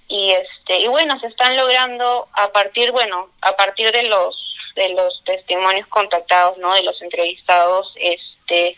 y 0.09 0.31
este 0.31 0.79
y 0.79 0.87
bueno 0.87 1.17
se 1.19 1.27
están 1.27 1.55
logrando 1.55 2.27
a 2.33 2.51
partir 2.51 2.91
bueno 2.91 3.29
a 3.41 3.55
partir 3.55 3.91
de 3.91 4.03
los 4.03 4.35
de 4.75 4.89
los 4.89 5.23
testimonios 5.23 5.87
contactados 5.87 6.57
no 6.57 6.73
de 6.73 6.83
los 6.83 6.99
entrevistados 7.01 7.93
este 7.95 8.75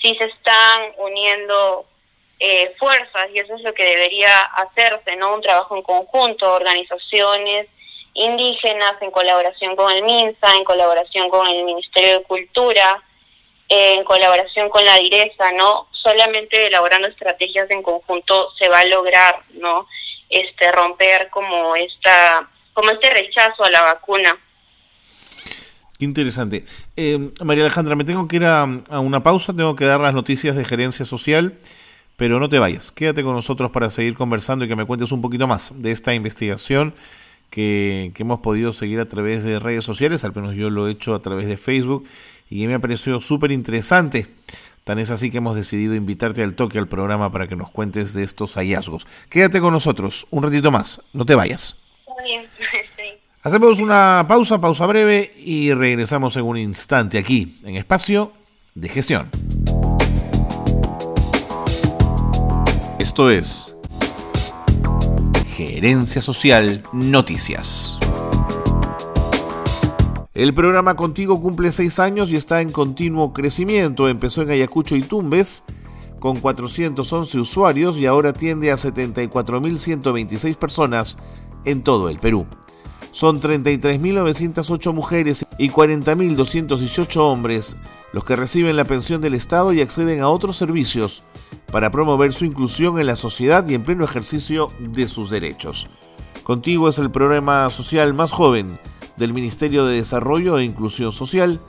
sí 0.00 0.14
se 0.16 0.24
están 0.24 0.92
uniendo 0.98 1.86
eh, 2.38 2.74
fuerzas 2.78 3.28
y 3.34 3.38
eso 3.38 3.54
es 3.56 3.62
lo 3.62 3.72
que 3.72 3.82
debería 3.82 4.42
hacerse 4.42 5.16
no 5.16 5.34
un 5.34 5.40
trabajo 5.40 5.74
en 5.74 5.82
conjunto 5.82 6.52
organizaciones 6.52 7.66
indígenas 8.12 9.00
en 9.00 9.10
colaboración 9.10 9.74
con 9.74 9.90
el 9.90 10.02
MINSA 10.02 10.54
en 10.54 10.64
colaboración 10.64 11.30
con 11.30 11.48
el 11.48 11.64
Ministerio 11.64 12.18
de 12.18 12.24
Cultura 12.24 13.02
en 13.70 14.04
colaboración 14.04 14.68
con 14.68 14.84
la 14.84 14.96
direza 14.98 15.50
no 15.52 15.88
solamente 15.92 16.66
elaborando 16.66 17.08
estrategias 17.08 17.70
en 17.70 17.82
conjunto 17.82 18.52
se 18.58 18.68
va 18.68 18.80
a 18.80 18.84
lograr 18.84 19.40
no 19.54 19.86
este 20.28 20.72
romper 20.72 21.28
como 21.30 21.74
esta 21.76 22.48
como 22.72 22.90
este 22.90 23.10
rechazo 23.10 23.64
a 23.64 23.70
la 23.70 23.82
vacuna 23.82 24.38
interesante. 25.98 26.64
Eh, 26.96 27.30
María 27.44 27.64
Alejandra, 27.64 27.96
me 27.96 28.04
tengo 28.04 28.28
que 28.28 28.36
ir 28.36 28.44
a, 28.44 28.64
una 28.64 29.22
pausa, 29.22 29.52
tengo 29.52 29.76
que 29.76 29.84
dar 29.84 30.00
las 30.00 30.14
noticias 30.14 30.56
de 30.56 30.64
gerencia 30.64 31.04
social, 31.04 31.58
pero 32.16 32.40
no 32.40 32.48
te 32.48 32.58
vayas. 32.58 32.92
Quédate 32.92 33.22
con 33.22 33.34
nosotros 33.34 33.70
para 33.70 33.90
seguir 33.90 34.14
conversando 34.14 34.64
y 34.64 34.68
que 34.68 34.76
me 34.76 34.84
cuentes 34.84 35.12
un 35.12 35.20
poquito 35.20 35.46
más 35.46 35.72
de 35.74 35.90
esta 35.90 36.14
investigación 36.14 36.94
que, 37.50 38.12
que 38.14 38.22
hemos 38.22 38.40
podido 38.40 38.72
seguir 38.72 39.00
a 39.00 39.06
través 39.06 39.42
de 39.42 39.58
redes 39.58 39.84
sociales, 39.84 40.24
al 40.24 40.34
menos 40.34 40.54
yo 40.54 40.70
lo 40.70 40.88
he 40.88 40.92
hecho 40.92 41.14
a 41.14 41.22
través 41.22 41.48
de 41.48 41.56
Facebook, 41.56 42.06
y 42.50 42.66
me 42.66 42.74
ha 42.74 42.78
parecido 42.78 43.20
súper 43.20 43.52
interesante. 43.52 44.26
Tan 44.88 44.98
es 44.98 45.10
así 45.10 45.30
que 45.30 45.36
hemos 45.36 45.54
decidido 45.54 45.94
invitarte 45.94 46.42
al 46.42 46.54
toque 46.54 46.78
al 46.78 46.88
programa 46.88 47.30
para 47.30 47.46
que 47.46 47.56
nos 47.56 47.70
cuentes 47.70 48.14
de 48.14 48.24
estos 48.24 48.54
hallazgos. 48.54 49.06
Quédate 49.28 49.60
con 49.60 49.74
nosotros 49.74 50.26
un 50.30 50.42
ratito 50.42 50.70
más, 50.70 51.02
no 51.12 51.26
te 51.26 51.34
vayas. 51.34 51.76
Bien. 52.24 52.46
Hacemos 53.42 53.80
una 53.80 54.24
pausa, 54.26 54.58
pausa 54.62 54.86
breve 54.86 55.34
y 55.36 55.74
regresamos 55.74 56.38
en 56.38 56.44
un 56.44 56.56
instante 56.56 57.18
aquí 57.18 57.60
en 57.64 57.76
Espacio 57.76 58.32
de 58.74 58.88
Gestión. 58.88 59.28
Esto 62.98 63.30
es 63.30 63.76
Gerencia 65.54 66.22
Social 66.22 66.82
Noticias. 66.94 67.97
El 70.38 70.54
programa 70.54 70.94
Contigo 70.94 71.42
cumple 71.42 71.72
seis 71.72 71.98
años 71.98 72.30
y 72.30 72.36
está 72.36 72.60
en 72.60 72.70
continuo 72.70 73.32
crecimiento. 73.32 74.08
Empezó 74.08 74.42
en 74.42 74.50
Ayacucho 74.50 74.94
y 74.94 75.02
Tumbes 75.02 75.64
con 76.20 76.38
411 76.38 77.40
usuarios 77.40 77.98
y 77.98 78.06
ahora 78.06 78.30
atiende 78.30 78.70
a 78.70 78.76
74.126 78.76 80.54
personas 80.54 81.18
en 81.64 81.82
todo 81.82 82.08
el 82.08 82.18
Perú. 82.18 82.46
Son 83.10 83.40
33.908 83.40 84.94
mujeres 84.94 85.44
y 85.58 85.70
40.218 85.70 87.16
hombres 87.16 87.76
los 88.12 88.24
que 88.24 88.36
reciben 88.36 88.76
la 88.76 88.84
pensión 88.84 89.20
del 89.20 89.34
Estado 89.34 89.72
y 89.72 89.80
acceden 89.80 90.20
a 90.20 90.28
otros 90.28 90.56
servicios 90.56 91.24
para 91.72 91.90
promover 91.90 92.32
su 92.32 92.44
inclusión 92.44 93.00
en 93.00 93.08
la 93.08 93.16
sociedad 93.16 93.68
y 93.68 93.74
en 93.74 93.82
pleno 93.82 94.04
ejercicio 94.04 94.68
de 94.78 95.08
sus 95.08 95.30
derechos. 95.30 95.88
Contigo 96.44 96.88
es 96.88 97.00
el 97.00 97.10
programa 97.10 97.68
social 97.70 98.14
más 98.14 98.30
joven 98.30 98.78
del 99.18 99.34
Ministerio 99.34 99.84
de 99.84 99.96
Desarrollo 99.96 100.58
e 100.58 100.64
Inclusión 100.64 101.12
Social 101.12 101.60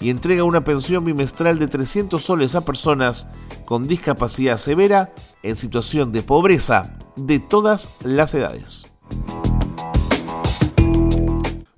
y 0.00 0.10
entrega 0.10 0.44
una 0.44 0.64
pensión 0.64 1.04
bimestral 1.04 1.58
de 1.58 1.68
300 1.68 2.22
soles 2.22 2.54
a 2.54 2.64
personas 2.64 3.26
con 3.64 3.86
discapacidad 3.86 4.56
severa 4.56 5.12
en 5.42 5.56
situación 5.56 6.12
de 6.12 6.22
pobreza 6.22 6.96
de 7.16 7.38
todas 7.38 7.90
las 8.04 8.34
edades. 8.34 8.86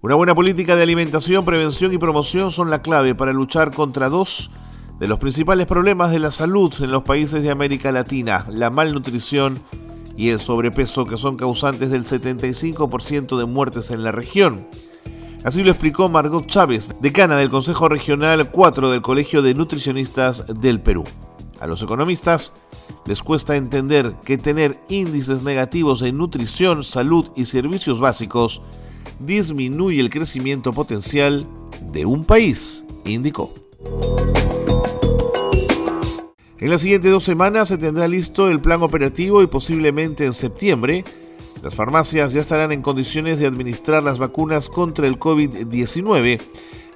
Una 0.00 0.16
buena 0.16 0.34
política 0.34 0.74
de 0.74 0.82
alimentación, 0.82 1.44
prevención 1.44 1.92
y 1.92 1.98
promoción 1.98 2.50
son 2.50 2.70
la 2.70 2.82
clave 2.82 3.14
para 3.14 3.32
luchar 3.32 3.72
contra 3.72 4.08
dos 4.08 4.50
de 4.98 5.06
los 5.06 5.18
principales 5.18 5.66
problemas 5.66 6.10
de 6.10 6.18
la 6.18 6.30
salud 6.30 6.72
en 6.80 6.90
los 6.90 7.02
países 7.02 7.42
de 7.42 7.50
América 7.50 7.92
Latina, 7.92 8.46
la 8.50 8.70
malnutrición 8.70 9.60
y 10.16 10.30
el 10.30 10.40
sobrepeso, 10.40 11.04
que 11.04 11.16
son 11.16 11.36
causantes 11.36 11.90
del 11.90 12.04
75% 12.04 13.36
de 13.36 13.44
muertes 13.46 13.90
en 13.90 14.02
la 14.02 14.12
región. 14.12 14.66
Así 15.44 15.64
lo 15.64 15.72
explicó 15.72 16.08
Margot 16.08 16.46
Chávez, 16.46 16.94
decana 17.00 17.36
del 17.36 17.50
Consejo 17.50 17.88
Regional 17.88 18.48
4 18.48 18.90
del 18.90 19.02
Colegio 19.02 19.42
de 19.42 19.54
Nutricionistas 19.54 20.44
del 20.60 20.80
Perú. 20.80 21.02
A 21.58 21.66
los 21.66 21.82
economistas 21.82 22.52
les 23.06 23.22
cuesta 23.22 23.56
entender 23.56 24.14
que 24.24 24.38
tener 24.38 24.78
índices 24.88 25.42
negativos 25.42 26.02
en 26.02 26.16
nutrición, 26.16 26.84
salud 26.84 27.28
y 27.34 27.46
servicios 27.46 27.98
básicos 27.98 28.62
disminuye 29.18 30.00
el 30.00 30.10
crecimiento 30.10 30.72
potencial 30.72 31.44
de 31.92 32.06
un 32.06 32.24
país, 32.24 32.84
indicó. 33.04 33.52
En 36.58 36.70
las 36.70 36.82
siguientes 36.82 37.10
dos 37.10 37.24
semanas 37.24 37.68
se 37.68 37.78
tendrá 37.78 38.06
listo 38.06 38.48
el 38.48 38.60
plan 38.60 38.80
operativo 38.84 39.42
y 39.42 39.48
posiblemente 39.48 40.24
en 40.24 40.32
septiembre 40.32 41.02
las 41.62 41.74
farmacias 41.74 42.32
ya 42.32 42.40
estarán 42.40 42.72
en 42.72 42.82
condiciones 42.82 43.38
de 43.38 43.46
administrar 43.46 44.02
las 44.02 44.18
vacunas 44.18 44.68
contra 44.68 45.06
el 45.06 45.18
COVID-19 45.18 46.40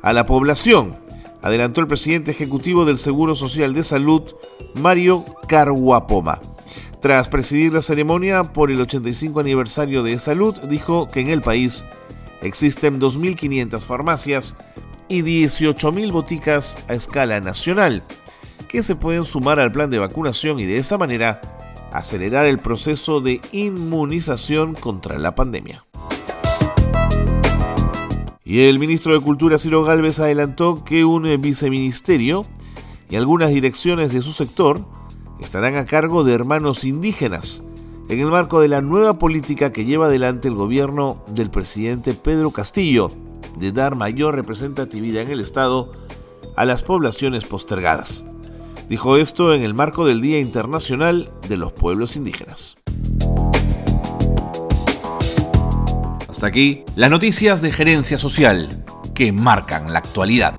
a 0.02 0.12
la 0.12 0.26
población, 0.26 0.96
adelantó 1.42 1.80
el 1.80 1.86
presidente 1.86 2.32
ejecutivo 2.32 2.84
del 2.84 2.98
Seguro 2.98 3.34
Social 3.34 3.72
de 3.72 3.82
Salud, 3.82 4.22
Mario 4.74 5.24
Carguapoma. 5.48 6.40
Tras 7.00 7.28
presidir 7.28 7.72
la 7.72 7.82
ceremonia 7.82 8.42
por 8.42 8.70
el 8.70 8.80
85 8.80 9.40
aniversario 9.40 10.02
de 10.02 10.18
salud, 10.18 10.56
dijo 10.68 11.06
que 11.08 11.20
en 11.20 11.28
el 11.28 11.40
país 11.40 11.84
Existen 12.42 13.00
2.500 13.00 13.80
farmacias 13.80 14.56
y 15.08 15.22
18.000 15.22 16.12
boticas 16.12 16.78
a 16.88 16.94
escala 16.94 17.40
nacional, 17.40 18.02
que 18.68 18.82
se 18.82 18.96
pueden 18.96 19.24
sumar 19.24 19.58
al 19.60 19.72
plan 19.72 19.90
de 19.90 19.98
vacunación 19.98 20.60
y 20.60 20.64
de 20.64 20.78
esa 20.78 20.98
manera 20.98 21.40
acelerar 21.98 22.46
el 22.46 22.58
proceso 22.58 23.20
de 23.20 23.40
inmunización 23.52 24.74
contra 24.74 25.18
la 25.18 25.34
pandemia. 25.34 25.84
Y 28.44 28.60
el 28.62 28.78
ministro 28.78 29.12
de 29.12 29.20
Cultura 29.20 29.58
Ciro 29.58 29.82
Galvez 29.82 30.20
adelantó 30.20 30.84
que 30.84 31.04
un 31.04 31.40
viceministerio 31.40 32.44
y 33.10 33.16
algunas 33.16 33.50
direcciones 33.50 34.12
de 34.12 34.22
su 34.22 34.32
sector 34.32 34.84
estarán 35.40 35.76
a 35.76 35.84
cargo 35.84 36.22
de 36.24 36.34
hermanos 36.34 36.84
indígenas 36.84 37.62
en 38.08 38.20
el 38.20 38.26
marco 38.26 38.60
de 38.60 38.68
la 38.68 38.82
nueva 38.82 39.18
política 39.18 39.72
que 39.72 39.84
lleva 39.84 40.06
adelante 40.06 40.48
el 40.48 40.54
gobierno 40.54 41.24
del 41.28 41.50
presidente 41.50 42.14
Pedro 42.14 42.52
Castillo 42.52 43.08
de 43.58 43.72
dar 43.72 43.96
mayor 43.96 44.36
representatividad 44.36 45.22
en 45.22 45.30
el 45.30 45.40
Estado 45.40 45.90
a 46.54 46.64
las 46.64 46.82
poblaciones 46.82 47.46
postergadas. 47.46 48.26
Dijo 48.88 49.16
esto 49.16 49.52
en 49.52 49.62
el 49.62 49.74
marco 49.74 50.06
del 50.06 50.20
Día 50.20 50.38
Internacional 50.38 51.28
de 51.48 51.56
los 51.56 51.72
Pueblos 51.72 52.14
Indígenas. 52.14 52.76
Hasta 56.28 56.46
aquí 56.46 56.84
las 56.94 57.10
noticias 57.10 57.62
de 57.62 57.72
gerencia 57.72 58.16
social 58.16 58.84
que 59.12 59.32
marcan 59.32 59.92
la 59.92 59.98
actualidad. 59.98 60.54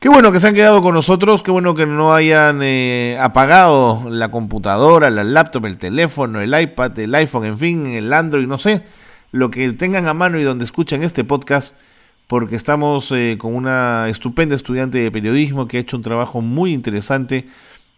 Qué 0.00 0.08
bueno 0.08 0.32
que 0.32 0.40
se 0.40 0.48
han 0.48 0.54
quedado 0.54 0.80
con 0.80 0.94
nosotros, 0.94 1.42
qué 1.42 1.50
bueno 1.50 1.74
que 1.74 1.84
no 1.84 2.14
hayan 2.14 2.60
eh, 2.62 3.18
apagado 3.20 4.08
la 4.08 4.30
computadora, 4.30 5.10
la 5.10 5.24
laptop, 5.24 5.66
el 5.66 5.76
teléfono, 5.76 6.40
el 6.40 6.58
iPad, 6.58 6.98
el 7.00 7.14
iPhone, 7.14 7.44
en 7.44 7.58
fin, 7.58 7.86
el 7.86 8.10
Android, 8.14 8.46
no 8.46 8.58
sé, 8.58 8.82
lo 9.30 9.50
que 9.50 9.70
tengan 9.74 10.08
a 10.08 10.14
mano 10.14 10.40
y 10.40 10.42
donde 10.42 10.64
escuchan 10.64 11.02
este 11.02 11.22
podcast, 11.22 11.76
porque 12.26 12.56
estamos 12.56 13.10
eh, 13.12 13.36
con 13.38 13.54
una 13.54 14.08
estupenda 14.08 14.54
estudiante 14.54 14.98
de 14.98 15.10
periodismo 15.10 15.68
que 15.68 15.76
ha 15.76 15.80
hecho 15.80 15.96
un 15.96 16.02
trabajo 16.02 16.40
muy 16.40 16.72
interesante, 16.72 17.46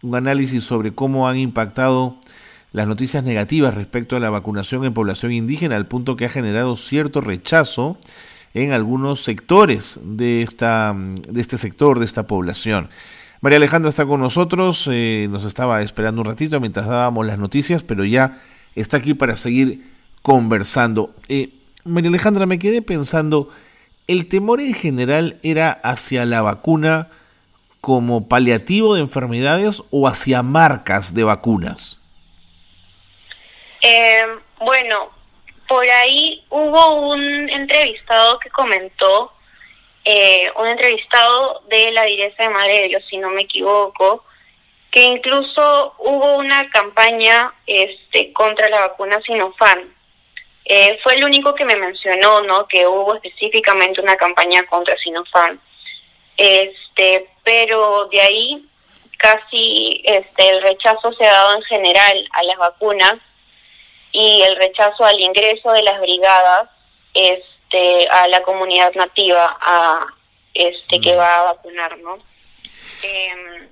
un 0.03 0.15
análisis 0.15 0.65
sobre 0.65 0.95
cómo 0.95 1.29
han 1.29 1.37
impactado 1.37 2.19
las 2.73 2.89
noticias 2.89 3.23
negativas 3.23 3.75
respecto 3.75 4.17
a 4.17 4.21
la 4.21 4.31
vacunación 4.31 4.85
en 4.85 4.93
población 4.93 5.33
indígena, 5.33 5.77
al 5.77 5.87
punto 5.87 6.17
que 6.17 6.25
ha 6.25 6.29
generado 6.29 6.75
cierto 6.77 7.21
rechazo 7.21 7.99
en 8.53 8.73
algunos 8.73 9.23
sectores 9.23 10.01
de, 10.03 10.43
esta, 10.43 10.95
de 10.97 11.41
este 11.41 11.59
sector, 11.59 11.99
de 11.99 12.05
esta 12.05 12.27
población. 12.27 12.89
María 13.41 13.59
Alejandra 13.59 13.91
está 13.91 14.07
con 14.07 14.21
nosotros, 14.21 14.89
eh, 14.91 15.29
nos 15.31 15.45
estaba 15.45 15.83
esperando 15.83 16.23
un 16.23 16.27
ratito 16.27 16.61
mientras 16.61 16.87
dábamos 16.87 17.27
las 17.27 17.39
noticias, 17.39 17.83
pero 17.83 18.05
ya 18.05 18.41
está 18.75 18.97
aquí 18.97 19.13
para 19.15 19.37
seguir 19.37 19.93
conversando. 20.23 21.15
Eh, 21.29 21.51
María 21.85 22.09
Alejandra, 22.09 22.47
me 22.47 22.59
quedé 22.59 22.81
pensando, 22.81 23.51
¿el 24.07 24.29
temor 24.29 24.61
en 24.61 24.75
general 24.75 25.39
era 25.43 25.71
hacia 25.71 26.25
la 26.25 26.43
vacuna 26.43 27.09
como 27.81 28.29
paliativo 28.29 28.95
de 28.95 29.01
enfermedades 29.01 29.83
o 29.91 30.09
hacia 30.09 30.43
marcas 30.43 31.15
de 31.15 31.25
vacunas? 31.25 32.01
Eh, 33.83 34.27
bueno, 34.61 35.11
por 35.69 35.85
ahí 35.85 36.43
hubo 36.49 37.13
un 37.13 37.51
entrevistado 37.51 38.39
que 38.39 38.49
comentó, 38.51 39.33
eh, 40.05 40.51
un 40.57 40.67
entrevistado 40.67 41.63
de 41.69 41.93
la 41.93 42.05
Dirección 42.05 42.49
de 42.49 42.55
Madre 42.55 42.81
de 42.81 42.89
Dios, 42.89 43.03
si 43.09 43.19
no 43.19 43.31
me 43.31 43.43
equivoco, 43.43 44.25
que 44.91 45.03
incluso 45.03 45.95
hubo 45.99 46.37
una 46.37 46.71
campaña 46.71 47.53
este, 47.67 48.33
contra 48.33 48.69
la 48.69 48.81
vacuna 48.81 49.21
Sinopharm. 49.23 49.93
Eh, 50.65 50.99
fue 51.03 51.15
el 51.17 51.25
único 51.25 51.55
que 51.55 51.65
me 51.65 51.77
mencionó, 51.77 52.43
¿no? 52.43 52.67
Que 52.67 52.87
hubo 52.87 53.15
específicamente 53.17 54.01
una 54.01 54.17
campaña 54.17 54.65
contra 54.67 54.97
Sinopharm. 54.97 55.61
Este, 56.37 57.29
pero 57.45 58.07
de 58.07 58.21
ahí 58.21 58.69
casi 59.19 60.03
este, 60.05 60.49
el 60.49 60.63
rechazo 60.63 61.13
se 61.13 61.27
ha 61.27 61.33
dado 61.33 61.57
en 61.57 61.63
general 61.63 62.29
a 62.33 62.43
las 62.43 62.57
vacunas 62.57 63.15
y 64.13 64.43
el 64.43 64.57
rechazo 64.57 65.05
al 65.05 65.21
ingreso 65.21 65.73
de 65.73 65.83
las 65.83 66.01
brigadas 66.01 66.69
este 67.15 68.09
a 68.09 68.29
la 68.29 68.43
comunidad 68.43 68.93
nativa 68.95 69.57
a 69.61 70.07
este 70.53 71.01
que 71.01 71.15
mm. 71.15 71.19
va 71.19 71.41
a 71.41 71.43
vacunar 71.55 71.99
no 71.99 72.19
em, 73.03 73.69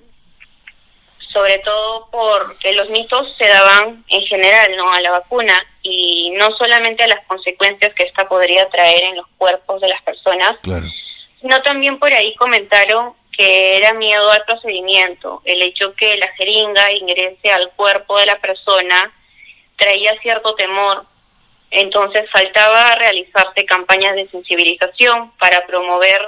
sobre 1.32 1.58
todo 1.58 2.08
porque 2.10 2.72
los 2.72 2.88
mitos 2.90 3.34
se 3.36 3.46
daban 3.46 4.04
en 4.08 4.22
general 4.22 4.76
no 4.76 4.92
a 4.92 5.00
la 5.00 5.10
vacuna 5.10 5.66
y 5.82 6.30
no 6.38 6.52
solamente 6.52 7.02
a 7.02 7.08
las 7.08 7.24
consecuencias 7.26 7.92
que 7.94 8.04
esta 8.04 8.28
podría 8.28 8.68
traer 8.68 9.02
en 9.04 9.16
los 9.16 9.26
cuerpos 9.36 9.80
de 9.80 9.88
las 9.88 10.02
personas 10.02 10.56
sino 11.42 11.60
también 11.62 11.98
por 11.98 12.12
ahí 12.12 12.34
comentaron 12.36 13.12
que 13.36 13.76
era 13.76 13.92
miedo 13.94 14.30
al 14.30 14.44
procedimiento 14.44 15.42
el 15.44 15.60
hecho 15.60 15.94
que 15.94 16.16
la 16.16 16.28
jeringa 16.36 16.92
ingrese 16.92 17.50
al 17.52 17.70
cuerpo 17.72 18.18
de 18.18 18.26
la 18.26 18.38
persona 18.40 19.12
traía 19.76 20.14
cierto 20.20 20.54
temor. 20.54 21.04
Entonces 21.70 22.30
faltaba 22.30 22.94
realizarse 22.94 23.64
campañas 23.64 24.14
de 24.14 24.28
sensibilización 24.28 25.32
para 25.38 25.66
promover 25.66 26.26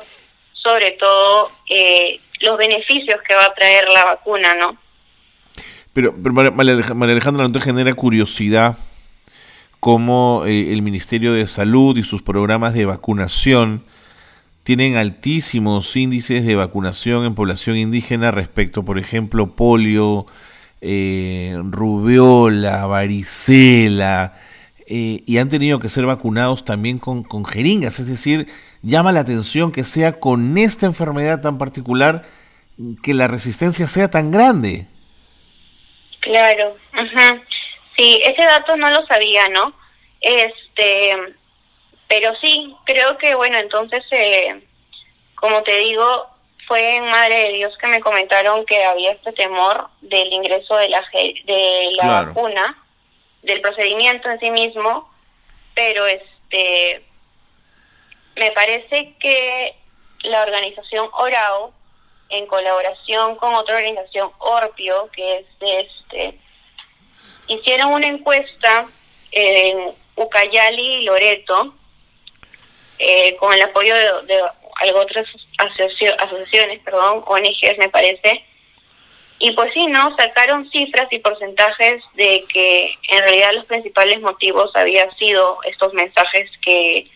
sobre 0.53 0.93
todo 0.93 1.51
eh, 1.69 2.19
los 2.41 2.57
beneficios 2.57 3.21
que 3.23 3.35
va 3.35 3.45
a 3.45 3.55
traer 3.55 3.89
la 3.91 4.05
vacuna, 4.05 4.55
¿no? 4.55 4.77
Pero, 5.93 6.13
pero 6.21 6.33
María 6.33 6.73
Alejandra, 7.13 7.47
¿no 7.47 7.53
te 7.53 7.61
genera 7.61 7.95
curiosidad 7.95 8.77
cómo 9.85 10.45
eh, 10.47 10.73
el 10.73 10.81
Ministerio 10.81 11.35
de 11.35 11.47
Salud 11.47 11.99
y 11.99 12.05
sus 12.05 12.23
programas 12.23 12.73
de 12.73 12.87
vacunación 12.87 13.85
tienen 14.63 14.97
altísimos 14.97 15.95
índices 15.95 16.47
de 16.47 16.55
vacunación 16.55 17.27
en 17.27 17.35
población 17.35 17.77
indígena 17.77 18.31
respecto, 18.31 18.83
por 18.83 18.99
ejemplo, 18.99 19.55
polio, 19.55 20.25
eh, 20.81 21.61
rubiola, 21.65 22.87
varicela, 22.87 24.41
eh, 24.87 25.23
y 25.27 25.37
han 25.37 25.51
tenido 25.51 25.79
que 25.81 25.91
ser 25.91 26.07
vacunados 26.07 26.65
también 26.65 26.99
con, 26.99 27.23
con 27.23 27.45
jeringas. 27.45 28.01
Es 28.01 28.07
decir, 28.07 28.49
llama 28.81 29.13
la 29.13 29.21
atención 29.21 29.71
que 29.71 29.85
sea 29.85 30.19
con 30.19 30.57
esta 30.57 30.87
enfermedad 30.87 31.43
tan 31.43 31.59
particular 31.59 32.23
que 33.03 33.13
la 33.13 33.29
resistencia 33.29 33.87
sea 33.87 34.11
tan 34.11 34.31
grande. 34.31 34.87
Claro, 36.21 36.75
sí, 37.97 38.21
ese 38.25 38.43
dato 38.45 38.77
no 38.77 38.91
lo 38.91 39.07
sabía, 39.07 39.49
¿no? 39.49 39.73
Este, 40.21 41.35
pero 42.09 42.35
sí, 42.41 42.75
creo 42.85 43.19
que 43.19 43.35
bueno, 43.35 43.59
entonces, 43.59 44.05
eh, 44.11 44.63
como 45.35 45.63
te 45.63 45.79
digo, 45.79 46.27
fue 46.67 46.97
en 46.97 47.07
Madre 47.07 47.45
de 47.45 47.53
Dios 47.55 47.77
que 47.79 47.89
me 47.89 48.01
comentaron 48.01 48.65
que 48.65 48.85
había 48.85 49.13
este 49.13 49.33
temor 49.33 49.89
del 50.01 50.33
ingreso 50.33 50.77
de 50.77 50.89
la, 50.89 51.05
de 51.13 51.91
la 51.97 52.23
vacuna, 52.23 52.83
del 53.43 53.61
procedimiento 53.61 54.31
en 54.31 54.41
sí 54.41 54.51
mismo, 54.51 55.11
pero 55.75 56.07
este 56.07 57.05
me 58.37 58.51
parece 58.53 59.15
que 59.21 59.77
la 60.23 60.43
organización 60.43 61.09
Orao, 61.13 61.73
en 62.31 62.47
colaboración 62.47 63.37
con 63.37 63.55
otra 63.55 63.77
organización 63.77 64.33
Orpio, 64.39 65.09
que 65.13 65.39
es 65.39 65.59
de 65.61 65.81
este, 65.81 66.41
hicieron 67.49 67.93
una 67.93 68.07
encuesta 68.07 68.87
en 69.33 69.93
Ucayali 70.17 70.97
y 70.97 71.03
Loreto, 71.03 71.75
eh, 72.99 73.37
con 73.37 73.53
el 73.53 73.63
apoyo 73.63 73.95
de 74.23 74.41
algo 74.81 75.01
otras 75.01 75.27
asociaciones, 75.59 76.81
perdón, 76.85 77.23
ONGs 77.27 77.79
me 77.79 77.89
parece, 77.89 78.45
y 79.39 79.51
pues 79.53 79.73
sí, 79.75 79.87
¿no? 79.87 80.15
Sacaron 80.17 80.71
cifras 80.71 81.09
y 81.11 81.19
porcentajes 81.19 82.03
de 82.15 82.45
que 82.49 82.95
en 83.11 83.19
realidad 83.21 83.55
los 83.55 83.67
principales 83.67 84.21
motivos 84.21 84.71
habían 84.75 85.15
sido 85.17 85.59
estos 85.65 85.93
mensajes 85.93 86.51
que, 86.63 87.11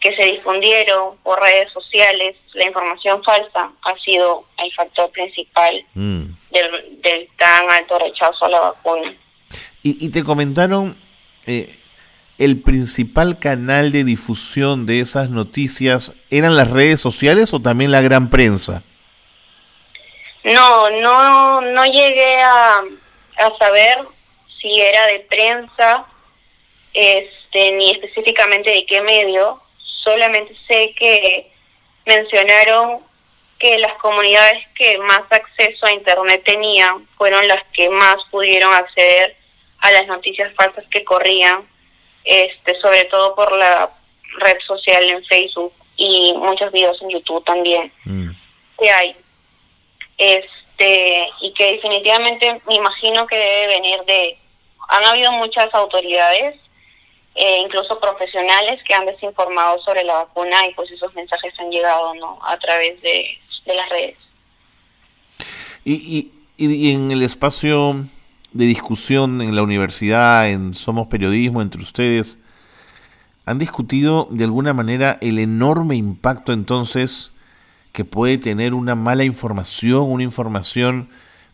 que 0.00 0.14
se 0.16 0.24
difundieron 0.24 1.16
por 1.22 1.40
redes 1.40 1.72
sociales, 1.72 2.36
la 2.52 2.66
información 2.66 3.22
falsa 3.24 3.72
ha 3.82 3.98
sido 4.00 4.44
el 4.58 4.72
factor 4.74 5.10
principal 5.12 5.84
mm. 5.94 6.24
del, 6.50 7.28
tan 7.38 7.70
alto 7.70 7.98
rechazo 7.98 8.44
a 8.44 8.50
la 8.50 8.60
vacuna. 8.60 9.16
Y, 9.86 10.08
te 10.08 10.24
comentaron 10.24 10.96
eh, 11.44 11.78
el 12.38 12.62
principal 12.62 13.38
canal 13.38 13.92
de 13.92 14.02
difusión 14.02 14.86
de 14.86 15.00
esas 15.00 15.28
noticias 15.28 16.14
eran 16.30 16.56
las 16.56 16.70
redes 16.70 17.00
sociales 17.00 17.52
o 17.52 17.60
también 17.60 17.92
la 17.92 18.00
gran 18.00 18.30
prensa? 18.30 18.82
No, 20.42 20.88
no, 20.88 21.60
no 21.60 21.84
llegué 21.84 22.40
a, 22.40 22.78
a 22.78 23.58
saber 23.58 23.98
si 24.58 24.80
era 24.80 25.06
de 25.06 25.20
prensa, 25.20 26.06
este, 26.94 27.72
ni 27.72 27.90
específicamente 27.90 28.70
de 28.70 28.86
qué 28.86 29.02
medio. 29.02 29.60
Solamente 30.02 30.54
sé 30.66 30.94
que 30.98 31.52
mencionaron 32.06 33.00
que 33.58 33.78
las 33.80 33.92
comunidades 33.94 34.66
que 34.74 34.96
más 34.96 35.22
acceso 35.28 35.84
a 35.84 35.92
Internet 35.92 36.42
tenían 36.42 37.06
fueron 37.18 37.46
las 37.48 37.62
que 37.74 37.90
más 37.90 38.16
pudieron 38.30 38.72
acceder 38.72 39.43
a 39.84 39.90
las 39.90 40.06
noticias 40.06 40.50
falsas 40.54 40.84
que 40.90 41.04
corrían 41.04 41.68
este, 42.24 42.80
sobre 42.80 43.04
todo 43.04 43.34
por 43.34 43.54
la 43.54 43.90
red 44.38 44.56
social 44.66 45.04
en 45.04 45.22
Facebook 45.26 45.74
y 45.94 46.32
muchos 46.38 46.72
videos 46.72 47.00
en 47.02 47.10
YouTube 47.10 47.44
también 47.44 47.92
mm. 48.06 48.30
que 48.78 48.90
hay. 48.90 49.16
Este, 50.16 51.28
y 51.42 51.52
que 51.52 51.72
definitivamente 51.72 52.62
me 52.66 52.76
imagino 52.76 53.26
que 53.26 53.36
debe 53.36 53.66
venir 53.74 54.00
de... 54.06 54.38
Han 54.88 55.04
habido 55.04 55.32
muchas 55.32 55.72
autoridades, 55.74 56.56
eh, 57.34 57.58
incluso 57.60 58.00
profesionales, 58.00 58.82
que 58.84 58.94
han 58.94 59.04
desinformado 59.04 59.82
sobre 59.82 60.02
la 60.04 60.14
vacuna 60.14 60.66
y 60.66 60.72
pues 60.72 60.90
esos 60.92 61.14
mensajes 61.14 61.52
han 61.58 61.70
llegado 61.70 62.14
¿no? 62.14 62.38
a 62.42 62.56
través 62.58 63.00
de, 63.02 63.38
las 63.66 63.88
redes. 63.90 64.16
Y, 65.84 65.92
y, 66.56 66.66
y 66.66 66.94
en 66.94 67.10
el 67.10 67.22
espacio 67.22 68.06
de 68.54 68.66
discusión 68.66 69.42
en 69.42 69.56
la 69.56 69.62
universidad, 69.62 70.48
en 70.48 70.74
Somos 70.74 71.08
Periodismo, 71.08 71.60
entre 71.60 71.82
ustedes, 71.82 72.38
¿han 73.44 73.58
discutido 73.58 74.28
de 74.30 74.44
alguna 74.44 74.72
manera 74.72 75.18
el 75.20 75.40
enorme 75.40 75.96
impacto 75.96 76.52
entonces 76.52 77.34
que 77.92 78.04
puede 78.04 78.38
tener 78.38 78.72
una 78.72 78.94
mala 78.94 79.24
información, 79.24 80.04
una 80.10 80.22
información 80.22 81.10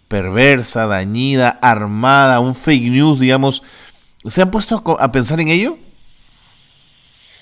perversa, 0.09 0.87
dañida, 0.87 1.59
armada, 1.63 2.39
un 2.39 2.55
fake 2.55 2.91
news, 2.91 3.19
digamos? 3.19 3.63
¿Se 4.27 4.43
han 4.43 4.51
puesto 4.51 4.85
a, 5.01 5.11
pensar 5.11 5.41
en 5.41 5.49
ello? 5.49 5.79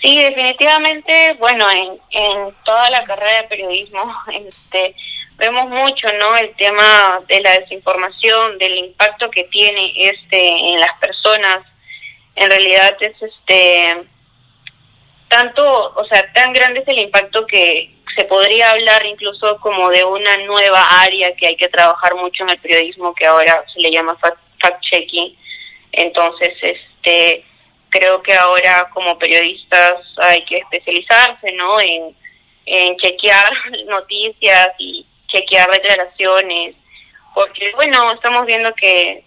Sí, 0.01 0.17
definitivamente, 0.17 1.37
bueno, 1.41 1.65
en, 1.69 1.99
en 2.11 2.55
toda 2.65 2.89
la 2.91 3.05
carrera 3.05 3.43
de 3.43 3.49
periodismo, 3.49 4.15
este, 4.33 4.95
vemos 5.39 5.69
mucho 5.69 6.13
no 6.15 6.37
el 6.37 6.55
tema 6.57 7.21
de 7.29 7.41
la 7.41 7.59
desinformación 7.61 8.59
del 8.59 8.77
impacto 8.77 9.31
que 9.31 9.45
tiene 9.45 9.93
este 9.97 10.73
en 10.73 10.81
las 10.81 10.93
personas. 10.99 11.65
En 12.35 12.51
realidad 12.51 12.97
es 13.01 13.15
este 13.23 14.05
tanto 15.29 15.95
o 15.95 16.05
sea 16.07 16.33
tan 16.33 16.53
grande 16.53 16.81
es 16.81 16.89
el 16.89 16.99
impacto 16.99 17.47
que 17.47 17.95
se 18.17 18.25
podría 18.25 18.73
hablar 18.73 19.07
incluso 19.07 19.59
como 19.61 19.91
de 19.91 20.03
una 20.05 20.39
nueva 20.39 21.03
área 21.03 21.35
que 21.37 21.47
hay 21.47 21.57
que 21.57 21.69
trabajar 21.69 22.17
mucho 22.17 22.43
en 22.43 22.51
el 22.51 22.59
periodismo 22.59 23.15
que 23.15 23.27
ahora 23.27 23.65
se 23.73 23.81
le 23.81 23.93
llama 23.93 24.19
fact 24.19 24.81
checking. 24.81 25.39
Entonces 25.93 26.55
este 26.61 27.45
creo 27.91 28.23
que 28.23 28.35
ahora 28.35 28.91
como 28.93 29.19
periodistas 29.19 29.99
hay 30.17 30.45
que 30.45 30.59
especializarse 30.59 31.53
no 31.53 31.81
en 31.81 32.17
en 32.67 32.97
chequear 32.97 33.53
noticias 33.87 34.71
y 34.79 35.07
chequear 35.29 35.71
declaraciones, 35.71 36.75
porque 37.35 37.73
bueno, 37.77 38.13
estamos 38.13 38.45
viendo 38.47 38.75
que, 38.75 39.25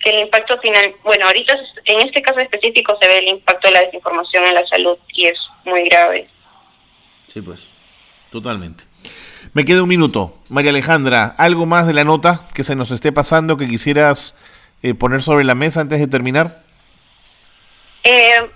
que 0.00 0.10
el 0.10 0.20
impacto 0.26 0.58
final, 0.60 0.94
bueno, 1.04 1.26
ahorita 1.26 1.56
en 1.84 2.06
este 2.06 2.20
caso 2.20 2.40
específico 2.40 2.98
se 3.00 3.08
ve 3.08 3.18
el 3.18 3.28
impacto 3.28 3.68
de 3.68 3.74
la 3.74 3.80
desinformación 3.80 4.44
en 4.44 4.54
la 4.54 4.66
salud 4.66 4.98
y 5.08 5.26
es 5.26 5.38
muy 5.64 5.84
grave. 5.84 6.28
Sí, 7.28 7.40
pues, 7.40 7.70
totalmente. 8.30 8.84
Me 9.52 9.64
queda 9.64 9.82
un 9.82 9.88
minuto. 9.88 10.38
María 10.48 10.70
Alejandra, 10.70 11.34
¿algo 11.38 11.66
más 11.66 11.86
de 11.86 11.94
la 11.94 12.04
nota 12.04 12.40
que 12.54 12.64
se 12.64 12.76
nos 12.76 12.90
esté 12.90 13.12
pasando 13.12 13.56
que 13.56 13.68
quisieras 13.68 14.38
eh, 14.82 14.94
poner 14.94 15.22
sobre 15.22 15.44
la 15.44 15.54
mesa 15.54 15.80
antes 15.80 15.98
de 15.98 16.06
terminar? 16.08 16.62
Eh, 18.04 18.50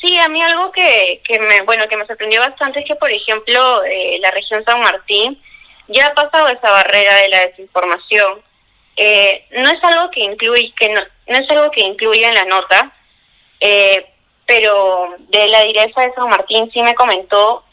sí, 0.00 0.18
a 0.18 0.28
mí 0.28 0.42
algo 0.42 0.72
que, 0.72 1.20
que 1.24 1.38
me, 1.38 1.62
bueno, 1.62 1.86
que 1.88 1.96
me 1.96 2.06
sorprendió 2.06 2.40
bastante 2.40 2.80
es 2.80 2.86
que, 2.86 2.96
por 2.96 3.10
ejemplo, 3.10 3.84
eh, 3.84 4.18
la 4.20 4.30
región 4.30 4.64
San 4.64 4.80
Martín 4.80 5.40
ya 5.88 6.08
ha 6.08 6.14
pasado 6.14 6.48
esa 6.48 6.70
barrera 6.70 7.14
de 7.16 7.28
la 7.28 7.40
desinformación. 7.46 8.42
Eh, 8.96 9.46
no 9.50 9.70
es 9.70 9.82
algo 9.84 10.10
que 10.10 10.20
incluye, 10.20 10.72
que 10.78 10.88
no, 10.88 11.00
es 11.26 11.50
algo 11.50 11.70
que 11.70 11.82
incluye 11.82 12.26
en 12.26 12.34
la 12.34 12.44
nota, 12.44 12.92
eh, 13.60 14.06
pero 14.46 15.16
de 15.18 15.48
la 15.48 15.62
direza 15.62 16.02
de 16.02 16.14
San 16.14 16.28
Martín 16.28 16.70
sí 16.72 16.82
me 16.82 16.94
comentó 16.94 17.64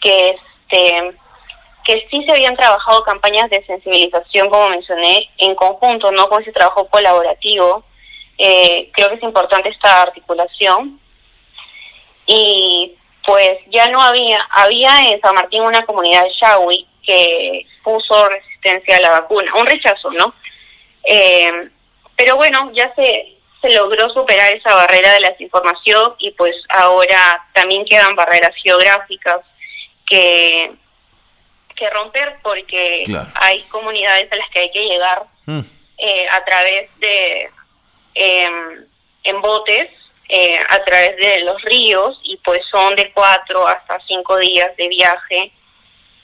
que 0.00 0.30
este 0.30 1.16
que 1.84 2.06
sí 2.10 2.22
se 2.24 2.30
habían 2.30 2.56
trabajado 2.56 3.02
campañas 3.02 3.50
de 3.50 3.64
sensibilización, 3.66 4.48
como 4.48 4.68
mencioné, 4.68 5.28
en 5.38 5.56
conjunto, 5.56 6.12
no 6.12 6.28
con 6.28 6.40
ese 6.40 6.52
trabajo 6.52 6.86
colaborativo. 6.86 7.84
Eh, 8.38 8.88
creo 8.92 9.08
que 9.08 9.16
es 9.16 9.22
importante 9.24 9.68
esta 9.68 10.02
articulación. 10.02 11.00
Y 12.24 12.96
pues 13.26 13.58
ya 13.70 13.88
no 13.88 14.00
había, 14.00 14.40
había 14.52 15.10
en 15.10 15.20
San 15.20 15.34
Martín 15.34 15.62
una 15.62 15.84
comunidad 15.84 16.26
Shawi 16.40 16.86
que 17.02 17.66
puso 17.82 18.28
resistencia 18.28 18.96
a 18.96 19.00
la 19.00 19.10
vacuna, 19.10 19.54
un 19.56 19.66
rechazo, 19.66 20.10
¿no? 20.12 20.34
Eh, 21.04 21.68
pero 22.16 22.36
bueno, 22.36 22.70
ya 22.72 22.94
se, 22.94 23.36
se 23.60 23.70
logró 23.70 24.10
superar 24.10 24.52
esa 24.52 24.74
barrera 24.74 25.12
de 25.12 25.20
la 25.20 25.30
desinformación 25.30 26.14
y 26.18 26.32
pues 26.32 26.54
ahora 26.68 27.46
también 27.54 27.84
quedan 27.84 28.14
barreras 28.14 28.54
geográficas 28.62 29.40
que, 30.06 30.72
que 31.74 31.90
romper 31.90 32.36
porque 32.42 33.04
hay 33.34 33.62
comunidades 33.62 34.30
a 34.30 34.36
las 34.36 34.48
que 34.50 34.60
hay 34.60 34.70
que 34.70 34.84
llegar 34.84 35.24
mm. 35.46 35.60
eh, 35.98 36.26
a 36.30 36.44
través 36.44 36.90
de 36.98 37.50
em, 38.14 38.86
en 39.24 39.40
botes 39.40 39.88
eh, 40.28 40.58
a 40.68 40.82
través 40.84 41.16
de 41.16 41.40
los 41.44 41.60
ríos 41.62 42.18
y 42.24 42.36
pues 42.38 42.62
son 42.70 42.96
de 42.96 43.12
cuatro 43.12 43.66
hasta 43.66 43.98
cinco 44.06 44.38
días 44.38 44.74
de 44.76 44.88
viaje 44.88 45.52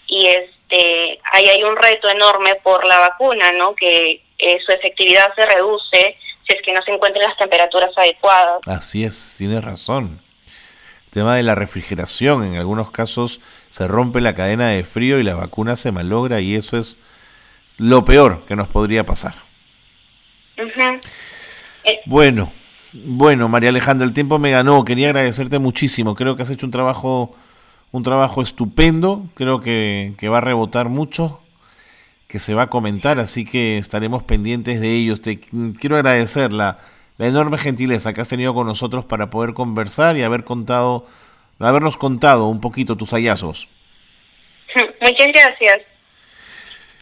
y 0.08 0.26
este 0.26 1.20
ahí 1.32 1.46
hay 1.46 1.62
un 1.62 1.76
reto 1.76 2.08
enorme 2.08 2.56
por 2.56 2.84
la 2.84 2.98
vacuna, 2.98 3.52
¿no? 3.52 3.74
Que 3.74 4.22
eh, 4.38 4.58
su 4.64 4.72
efectividad 4.72 5.34
se 5.36 5.46
reduce 5.46 6.16
si 6.46 6.54
es 6.54 6.62
que 6.62 6.72
no 6.72 6.82
se 6.82 6.92
encuentran 6.92 7.28
las 7.28 7.36
temperaturas 7.36 7.90
adecuadas. 7.96 8.60
Así 8.66 9.04
es, 9.04 9.34
tiene 9.36 9.60
razón. 9.60 10.20
El 11.04 11.10
tema 11.10 11.36
de 11.36 11.42
la 11.42 11.54
refrigeración, 11.54 12.44
en 12.44 12.56
algunos 12.56 12.90
casos 12.90 13.40
se 13.70 13.86
rompe 13.86 14.20
la 14.20 14.34
cadena 14.34 14.70
de 14.70 14.84
frío 14.84 15.18
y 15.18 15.22
la 15.22 15.34
vacuna 15.34 15.76
se 15.76 15.92
malogra 15.92 16.40
y 16.40 16.54
eso 16.54 16.76
es 16.76 16.98
lo 17.76 18.04
peor 18.04 18.44
que 18.46 18.56
nos 18.56 18.68
podría 18.68 19.04
pasar. 19.04 19.34
Eh, 21.84 22.00
bueno, 22.06 22.50
bueno, 22.92 23.48
María 23.48 23.70
Alejandra, 23.70 24.06
el 24.06 24.12
tiempo 24.12 24.38
me 24.38 24.50
ganó. 24.50 24.84
Quería 24.84 25.08
agradecerte 25.08 25.58
muchísimo. 25.58 26.14
Creo 26.14 26.36
que 26.36 26.42
has 26.42 26.50
hecho 26.50 26.66
un 26.66 26.72
trabajo 26.72 27.36
un 27.92 28.02
trabajo 28.02 28.42
estupendo, 28.42 29.26
creo 29.34 29.60
que, 29.60 30.14
va 30.30 30.38
a 30.38 30.42
rebotar 30.42 30.88
mucho, 30.88 31.40
que 32.26 32.38
se 32.38 32.54
va 32.54 32.62
a 32.62 32.70
comentar, 32.70 33.18
así 33.18 33.44
que 33.44 33.78
estaremos 33.78 34.22
pendientes 34.22 34.80
de 34.80 34.92
ellos. 34.92 35.22
Te 35.22 35.40
quiero 35.40 35.96
agradecer 35.96 36.52
la, 36.52 36.78
enorme 37.18 37.58
gentileza 37.58 38.12
que 38.12 38.20
has 38.20 38.28
tenido 38.28 38.54
con 38.54 38.66
nosotros 38.66 39.04
para 39.04 39.30
poder 39.30 39.54
conversar 39.54 40.16
y 40.16 40.22
haber 40.22 40.44
contado, 40.44 41.06
habernos 41.58 41.96
contado 41.96 42.46
un 42.46 42.60
poquito 42.60 42.96
tus 42.96 43.10
hallazgos. 43.10 43.68
Muchas 45.00 45.32
gracias. 45.32 45.80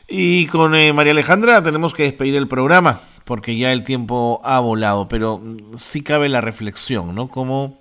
Y 0.09 0.47
con 0.47 0.75
eh, 0.77 0.93
María 0.93 1.13
Alejandra 1.13 1.63
tenemos 1.63 1.93
que 1.93 2.05
despedir 2.05 2.37
el 2.37 2.47
programa 2.47 3.01
porque 3.27 3.57
ya 3.57 3.73
el 3.73 3.83
tiempo 3.83 4.41
ha 4.45 4.61
volado, 4.61 5.09
pero 5.09 5.43
sí 5.77 6.03
cabe 6.03 6.29
la 6.29 6.41
reflexión, 6.41 7.13
¿no? 7.13 7.29
Como 7.29 7.81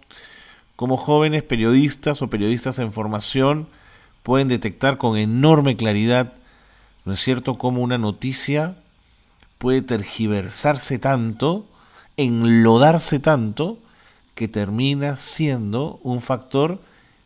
como 0.75 0.97
jóvenes 0.97 1.43
periodistas 1.43 2.21
o 2.21 2.29
periodistas 2.29 2.79
en 2.79 2.91
formación 2.91 3.67
pueden 4.23 4.47
detectar 4.47 4.97
con 4.97 5.17
enorme 5.17 5.75
claridad, 5.75 6.33
¿no 7.05 7.13
es 7.13 7.19
cierto?, 7.21 7.57
cómo 7.57 7.81
una 7.81 7.97
noticia 7.97 8.75
puede 9.57 9.81
tergiversarse 9.81 10.99
tanto, 10.99 11.65
enlodarse 12.17 13.19
tanto, 13.19 13.79
que 14.33 14.47
termina 14.47 15.15
siendo 15.15 15.99
un 16.03 16.21
factor 16.21 16.81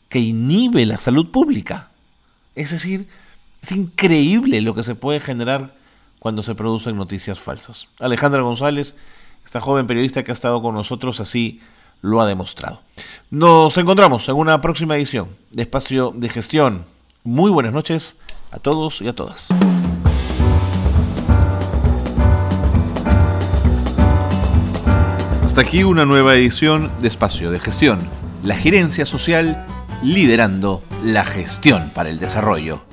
que 0.10 0.20
inhibe 0.20 0.86
la 0.86 1.00
salud 1.00 1.32
pública. 1.32 1.90
Es 2.56 2.72
decir, 2.72 3.08
es 3.62 3.72
increíble 3.72 4.62
lo 4.62 4.76
que 4.76 4.84
se 4.84 4.96
puede 4.96 5.20
generar 5.20 5.76
cuando 6.20 6.44
se 6.44 6.56
producen 6.56 6.98
noticias 6.98 7.40
falsas. 7.40 7.88
Alejandra 8.00 8.42
González, 8.42 8.96
esta 9.44 9.60
joven 9.60 9.88
periodista 9.88 10.24
que 10.24 10.32
ha 10.32 10.34
estado 10.34 10.62
con 10.62 10.76
nosotros 10.76 11.20
así 11.20 11.62
lo 12.02 12.22
ha 12.22 12.28
demostrado. 12.28 12.82
Nos 13.30 13.78
encontramos 13.78 14.28
en 14.30 14.36
una 14.36 14.62
próxima 14.62 14.96
edición 14.96 15.30
de 15.52 15.64
Espacio 15.64 16.14
de 16.16 16.30
Gestión. 16.30 16.86
Muy 17.24 17.52
buenas 17.52 17.74
noches 17.74 18.18
a 18.52 18.60
todos 18.60 19.02
y 19.02 19.08
a 19.08 19.14
todas. 19.14 19.50
Hasta 25.44 25.62
aquí 25.62 25.84
una 25.84 26.06
nueva 26.06 26.36
edición 26.36 26.92
de 27.02 27.08
Espacio 27.08 27.52
de 27.52 27.60
Gestión, 27.60 28.00
la 28.44 28.56
gerencia 28.56 29.06
social 29.06 29.66
liderando 30.02 30.82
la 31.04 31.26
gestión 31.26 31.92
para 31.94 32.10
el 32.10 32.20
desarrollo. 32.20 32.89